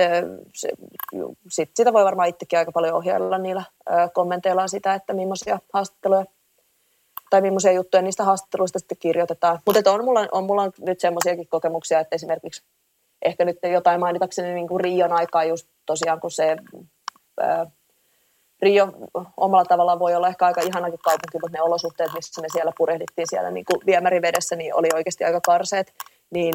[0.55, 0.71] se,
[1.51, 6.25] sit, sitä voi varmaan itsekin aika paljon ohjailla niillä ö, kommenteillaan sitä, että millaisia haastatteluja
[7.31, 9.59] tai millaisia juttuja niistä haastatteluista sitten kirjoitetaan.
[9.66, 12.62] Mutta on mulla, on mulla nyt semmoisiakin kokemuksia, että esimerkiksi
[13.23, 16.57] ehkä nyt jotain mainitakseni niin kuin Rion aikaa just tosiaan, kun se
[18.62, 18.93] Rio
[19.36, 23.26] omalla tavallaan voi olla ehkä aika ihanakin kaupunki, mutta ne olosuhteet, missä me siellä purehdittiin
[23.30, 25.95] siellä niin kuin viemärivedessä, niin oli oikeasti aika karseet.
[26.30, 26.55] Niin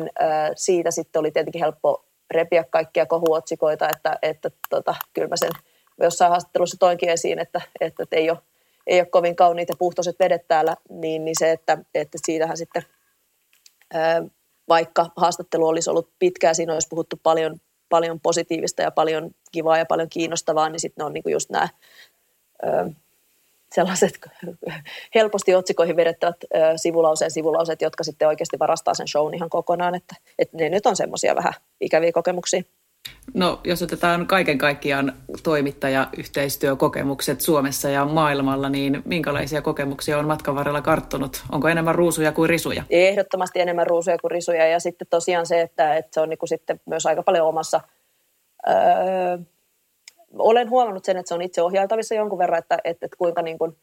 [0.56, 5.52] siitä sitten oli tietenkin helppo repiä kaikkia kohuotsikoita, että, että tota, kyllä mä sen
[6.02, 8.38] jossain haastattelussa toinkin esiin, että, että, ei, ole,
[8.88, 12.84] ei ole kovin kauniit ja puhtoiset vedet täällä, niin, niin se, että, että siitähän sitten
[14.70, 17.60] vaikka haastattelu olisi ollut pitkää, siinä olisi puhuttu paljon,
[17.90, 21.50] paljon positiivista ja paljon kivaa ja paljon kiinnostavaa, niin sitten ne on niin kuin just
[21.50, 21.70] nämä
[22.64, 22.90] ö,
[23.76, 24.20] sellaiset
[25.16, 30.16] helposti otsikoihin vedettävät ö, sivulauseen sivulauseet, jotka sitten oikeasti varastaa sen shown ihan kokonaan, että,
[30.40, 32.64] että ne nyt on semmoisia vähän ikäviä kokemuksia.
[33.34, 40.82] No jos otetaan kaiken kaikkiaan toimittajayhteistyökokemukset Suomessa ja maailmalla, niin minkälaisia kokemuksia on matkan varrella
[40.82, 41.44] karttunut?
[41.52, 42.84] Onko enemmän ruusuja kuin risuja?
[42.90, 46.50] Ehdottomasti enemmän ruusuja kuin risuja ja sitten tosiaan se, että, että se on niin kuin
[46.50, 47.82] sitten myös aika paljon omassa...
[48.68, 49.38] Öö,
[50.38, 53.58] olen huomannut sen, että se on itse ohjailtavissa jonkun verran, että, että, että kuinka niin
[53.58, 53.78] kuin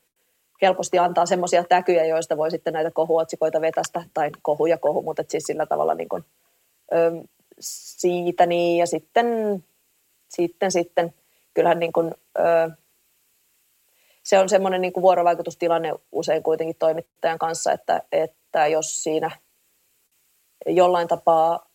[0.63, 5.25] helposti antaa semmoisia täkyjä, joista voi sitten näitä kohuotsikoita vetästä, tai kohu ja kohu, mutta
[5.29, 6.25] siis sillä tavalla niin kuin,
[6.93, 7.11] öö,
[7.61, 9.27] siitä niin, ja sitten,
[10.29, 11.15] sitten, sitten.
[11.55, 12.71] Kyllähän niin kuin, ö,
[14.23, 19.31] se on semmoinen niin kuin vuorovaikutustilanne usein kuitenkin toimittajan kanssa, että, että jos siinä
[20.67, 21.70] jollain tapaa,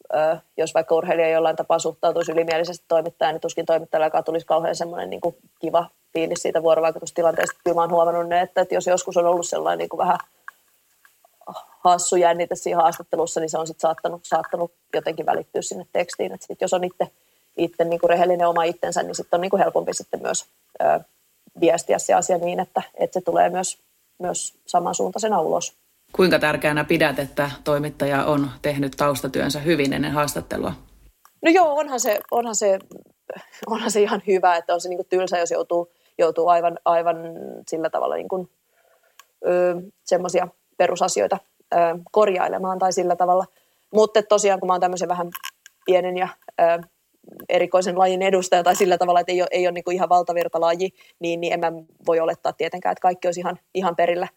[0.58, 5.22] jos vaikka urheilija jollain tapaa suhtautuisi ylimielisesti toimittajaan, niin tuskin toimittajallakaan tulisi kauhean semmoinen niin
[5.22, 7.60] kuin kiva fiilis siitä vuorovaikutustilanteesta.
[7.64, 10.18] Kyllä mä oon huomannut ne, että, että jos joskus on ollut sellainen niin kuin vähän–
[11.86, 16.32] hassu jännite siinä haastattelussa, niin se on sitten saattanut, saattanut jotenkin välittyä sinne tekstiin.
[16.32, 17.08] Et sit jos on itse,
[17.58, 20.46] itse niin kuin rehellinen oma itsensä, niin sitten on niin kuin helpompi sitten myös
[20.82, 21.00] ö,
[21.60, 23.78] viestiä se asia niin, että, että se tulee myös,
[24.20, 25.74] myös samansuuntaisena ulos.
[26.16, 30.74] Kuinka tärkeänä pidät, että toimittaja on tehnyt taustatyönsä hyvin ennen haastattelua?
[31.42, 32.80] No joo, onhan se, onhan se,
[33.68, 37.18] onhan se ihan hyvä, että on se niin tylsä, jos joutuu, joutuu aivan, aivan
[37.70, 38.50] sillä tavalla niin
[40.06, 40.48] semmoisia
[40.78, 41.38] perusasioita
[41.74, 41.78] ö,
[42.12, 43.46] korjailemaan tai sillä tavalla.
[43.94, 45.30] Mutta tosiaan, kun mä oon tämmöisen vähän
[45.86, 46.28] pienen ja
[46.62, 46.64] ö,
[47.50, 50.90] erikoisen lajin edustaja tai sillä tavalla, että ei ole, ei ole niin ihan valtavirtalaji,
[51.20, 51.72] niin, niin en mä
[52.08, 54.28] voi olettaa tietenkään, että kaikki olisi ihan, ihan perillä.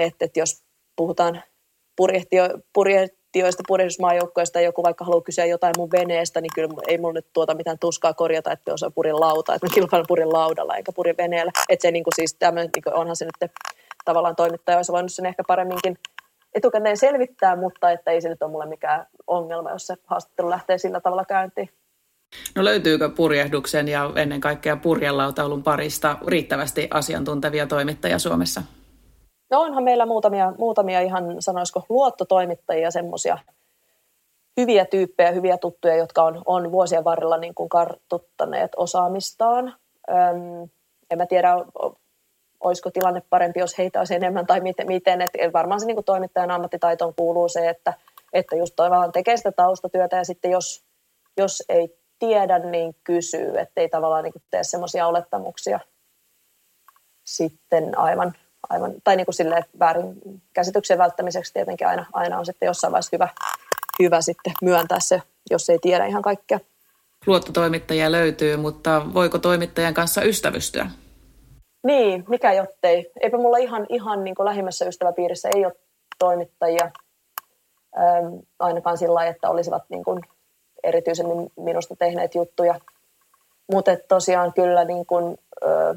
[0.00, 0.62] Että et jos
[0.96, 1.42] puhutaan
[1.96, 7.26] purjehtio, purjehtijoista, purjehdusmaajoukkoista joku vaikka haluaa kysyä jotain mun veneestä, niin kyllä ei mulla nyt
[7.32, 11.16] tuota mitään tuskaa korjata, että osaa purin lauta, että mä kilpailen purin laudalla eikä purin
[11.18, 11.52] veneellä.
[11.68, 13.52] Että se niin kuin siis tämmöinen, niin kuin onhan se nyt
[14.04, 15.98] tavallaan toimittaja olisi voinut sen ehkä paremminkin
[16.54, 20.78] etukäteen selvittää, mutta että ei se nyt ole mulle mikään ongelma, jos se haastattelu lähtee
[20.78, 21.68] sillä tavalla käyntiin.
[22.54, 28.62] No löytyykö purjehduksen ja ennen kaikkea purjelautaulun parista riittävästi asiantuntevia toimittajia Suomessa?
[29.50, 33.38] No onhan meillä muutamia, muutamia ihan sanoisiko luottotoimittajia, semmoisia
[34.56, 39.74] hyviä tyyppejä, hyviä tuttuja, jotka on, on vuosien varrella niin kuin kartuttaneet osaamistaan.
[40.10, 40.68] Öm,
[41.10, 41.54] en mä tiedä,
[42.60, 44.86] olisiko tilanne parempi, jos heitä olisi enemmän tai miten.
[44.86, 45.22] miten.
[45.22, 47.94] Et varmaan se niin kuin toimittajan ammattitaitoon kuuluu se, että,
[48.32, 50.84] että just vaan tekee sitä taustatyötä ja sitten jos,
[51.36, 55.80] jos ei tiedä, niin kysyy, ettei tavallaan niin tee semmoisia olettamuksia
[57.24, 58.32] sitten aivan,
[58.68, 63.16] aivan tai niin kuin silleen väärin käsityksen välttämiseksi tietenkin aina, aina on sitten jossain vaiheessa
[63.16, 63.28] hyvä,
[64.02, 66.60] hyvä sitten myöntää se, jos ei tiedä ihan kaikkea.
[67.26, 70.90] Luottotoimittajia löytyy, mutta voiko toimittajan kanssa ystävystyä?
[71.82, 73.10] Niin, mikä jottei.
[73.20, 75.74] Eipä mulla ihan, ihan niin lähimmässä ystäväpiirissä ei ole
[76.18, 76.90] toimittajia
[77.98, 80.20] ähm, ainakaan sillä lailla, että olisivat niin kuin
[80.82, 82.80] erityisemmin minusta tehneet juttuja.
[83.72, 85.94] Mutta tosiaan kyllä niin kuin, ö,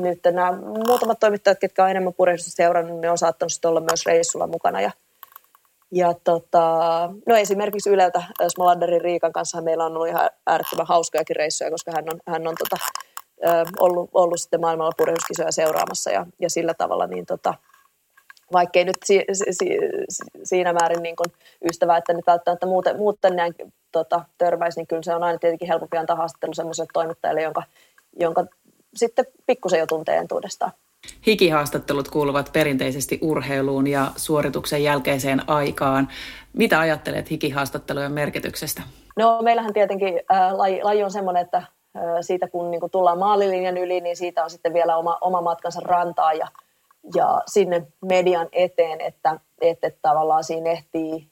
[0.00, 0.52] nyt nämä
[0.86, 4.80] muutamat toimittajat, ketkä on enemmän purjehdusta seurannut, ne on saattanut sitten olla myös reissulla mukana.
[4.80, 4.90] Ja,
[5.92, 6.60] ja tota,
[7.26, 12.04] no esimerkiksi Yleltä Smolanderin Riikan kanssa meillä on ollut ihan äärettömän hauskojakin reissuja, koska hän
[12.12, 12.76] on, hän on tota,
[13.80, 17.54] ollut, ollut sitten maailmalla purjehduskisoja seuraamassa ja, ja sillä tavalla, niin tota,
[18.52, 19.78] vaikkei nyt si, si,
[20.44, 21.32] siinä määrin niin kuin
[21.70, 23.54] ystävä, että nyt välttämättä muuten, muuten näin
[23.92, 27.62] tota, törmäisi, niin kyllä se on aina tietenkin helpompi antaa haastattelu sellaiselle toimittajalle, jonka,
[28.20, 28.44] jonka
[28.98, 30.72] sitten pikkusen jo tuntee entuudestaan.
[31.26, 36.08] Hikihaastattelut kuuluvat perinteisesti urheiluun ja suorituksen jälkeiseen aikaan.
[36.52, 38.82] Mitä ajattelet hikihaastattelujen merkityksestä?
[39.16, 41.62] No meillähän tietenkin äh, laji, laji on semmoinen, että
[42.20, 45.80] siitä kun niin kuin tullaan maalilinjan yli, niin siitä on sitten vielä oma, oma matkansa
[45.80, 46.46] rantaa ja,
[47.14, 51.30] ja sinne median eteen, että, että tavallaan siinä ehtii,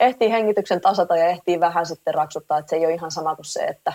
[0.00, 3.46] ehtii hengityksen tasata ja ehtii vähän sitten raksuttaa, että se ei ole ihan sama kuin
[3.46, 3.92] se, että,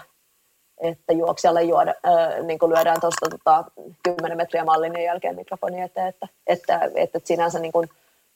[0.82, 3.64] että juoksijalle juoda, äh, niin kuin lyödään tuosta tota,
[4.04, 7.90] 10 metriä mallin jälkeen mikrofoni eteen, että, että, että, että sinänsä niin kuin,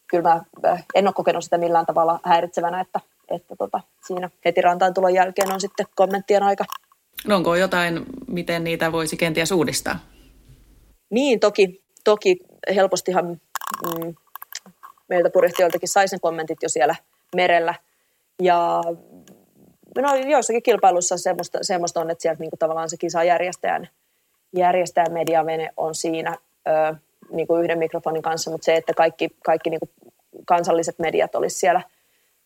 [0.08, 0.42] kyllä mä
[0.96, 3.00] en ole kokenut sitä millään tavalla häiritsevänä, että,
[3.32, 6.66] että tota, siinä heti rantaan tulon jälkeen on sitten kommenttien aika.
[7.28, 10.00] No onko jotain, miten niitä voisi kenties uudistaa?
[11.10, 12.38] Niin, toki, toki
[12.76, 14.16] helpostihan mm,
[15.10, 16.96] meiltä purjehtijoiltakin sai sen kommentit jo siellä
[17.36, 17.76] merellä.
[18.42, 18.82] Ja
[20.02, 23.90] no, joissakin kilpailuissa semmoista, semmoista on, että sieltä niin kuin tavallaan se kisa järjestäjän,
[24.56, 26.38] järjestäjän mediavene on siinä
[26.68, 26.96] ö,
[27.32, 30.14] niin kuin yhden mikrofonin kanssa, mutta se, että kaikki, kaikki niin kuin
[30.46, 31.82] kansalliset mediat olisi siellä,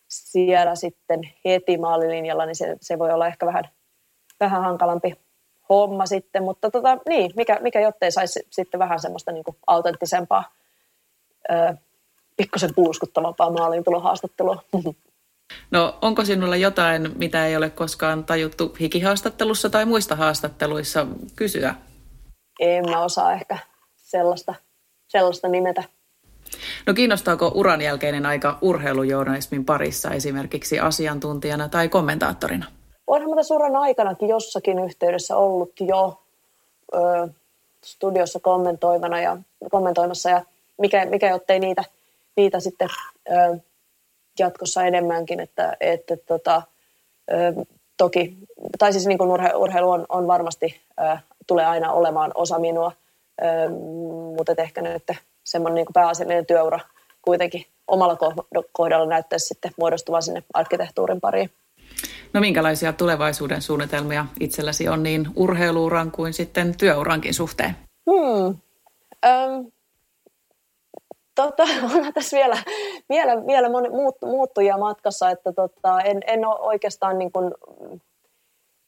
[0.08, 3.68] siellä sitten heti maalilinjalla, niin se, se voi olla ehkä vähän,
[4.40, 5.14] vähän hankalampi
[5.68, 10.44] homma sitten, mutta tota, niin, mikä, mikä jottei saisi sitten vähän semmoista niin kuin autenttisempaa,
[11.50, 11.74] ö,
[12.36, 14.62] pikkusen puuskuttavampaa maalintulohaastattelua.
[15.70, 21.74] No onko sinulla jotain, mitä ei ole koskaan tajuttu hikihaastattelussa tai muista haastatteluissa kysyä?
[22.60, 23.58] En mä osaa ehkä
[23.96, 24.54] sellaista,
[25.08, 25.84] sellaista nimetä.
[26.86, 32.66] No kiinnostaako uran jälkeinen aika urheilujournalismin parissa esimerkiksi asiantuntijana tai kommentaattorina?
[33.06, 36.22] Onhan mä tässä uran aikanakin jossakin yhteydessä ollut jo
[36.94, 37.28] ö,
[37.84, 39.36] studiossa kommentoivana ja
[39.70, 40.42] kommentoimassa ja
[40.78, 41.84] mikä, mikä jottei niitä,
[42.36, 42.88] niitä sitten
[43.30, 43.58] ö,
[44.38, 46.62] jatkossa enemmänkin, että, että tota,
[47.32, 47.64] ö,
[47.96, 48.36] toki,
[48.78, 51.16] tai siis niin kuin urhe, urheilu on, on varmasti, ö,
[51.46, 52.92] tulee aina olemaan osa minua,
[53.42, 53.44] ö,
[54.36, 55.10] mutta ehkä nyt
[55.44, 56.80] semmoinen niin pääasiallinen työura
[57.22, 58.18] kuitenkin omalla
[58.72, 61.50] kohdalla näyttäisi sitten muodostuvan sinne arkkitehtuurin pariin.
[62.32, 67.76] No minkälaisia tulevaisuuden suunnitelmia itselläsi on niin urheiluuran kuin sitten työurankin suhteen?
[68.10, 68.56] Hmm.
[69.26, 69.72] Öm,
[71.34, 71.62] tota,
[71.94, 72.56] on tässä vielä,
[73.08, 77.54] vielä, vielä muut, muuttujia matkassa, että tota, en, en ole oikeastaan niin kuin,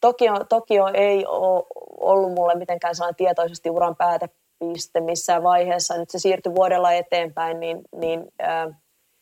[0.01, 1.65] Tokio, Tokio ei ole
[2.01, 5.99] ollut mulle mitenkään sellainen tietoisesti uran päätepiste missään vaiheessa.
[5.99, 8.69] Nyt se siirtyi vuodella eteenpäin, niin, niin ää,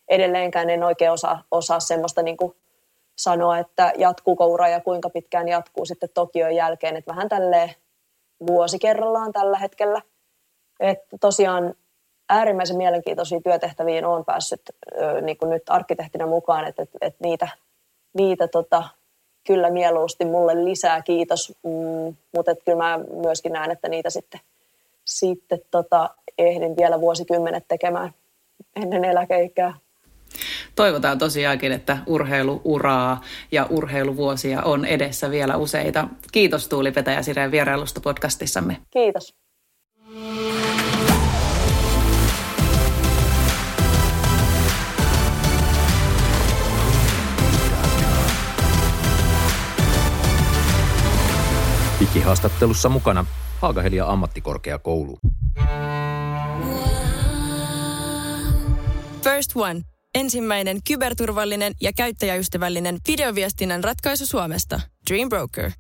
[0.09, 2.57] edelleenkään en oikein osaa, osaa semmoista niin kuin
[3.18, 6.97] sanoa, että jatkuuko ura ja kuinka pitkään jatkuu sitten Tokion jälkeen.
[6.97, 7.75] Että vähän tälleen
[8.47, 10.03] vuosi kerrallaan tällä hetkellä.
[10.81, 11.75] Että tosiaan
[12.33, 14.61] äärimmäisen mielenkiintoisia työtehtäviin olen päässyt
[15.22, 17.49] niin kuin nyt arkkitehtinä mukaan, että, että, että niitä,
[18.14, 18.85] niitä tota,
[19.47, 21.53] kyllä mieluusti mulle lisää, kiitos.
[21.62, 24.41] Mm, mutta että kyllä mä myöskin näen, että niitä sitten,
[25.05, 28.14] sitten tota, ehdin vielä vuosikymmenet tekemään
[28.76, 29.74] ennen eläkeikää.
[30.74, 33.20] Toivotaan tosiaankin, että urheiluuraa
[33.53, 36.09] ja urheiluvuosia on edessä vielä useita.
[36.33, 38.76] Kiitos Tuuli Petäjä Sireen vierailusta podcastissamme.
[38.91, 39.35] Kiitos.
[52.15, 53.25] Digihaastattelussa mukana
[53.61, 55.19] Haagahelia ammattikorkeakoulu.
[59.25, 59.81] First One.
[60.15, 64.81] Ensimmäinen kyberturvallinen ja käyttäjäystävällinen videoviestinnän ratkaisu Suomesta.
[65.11, 65.71] Dream Broker.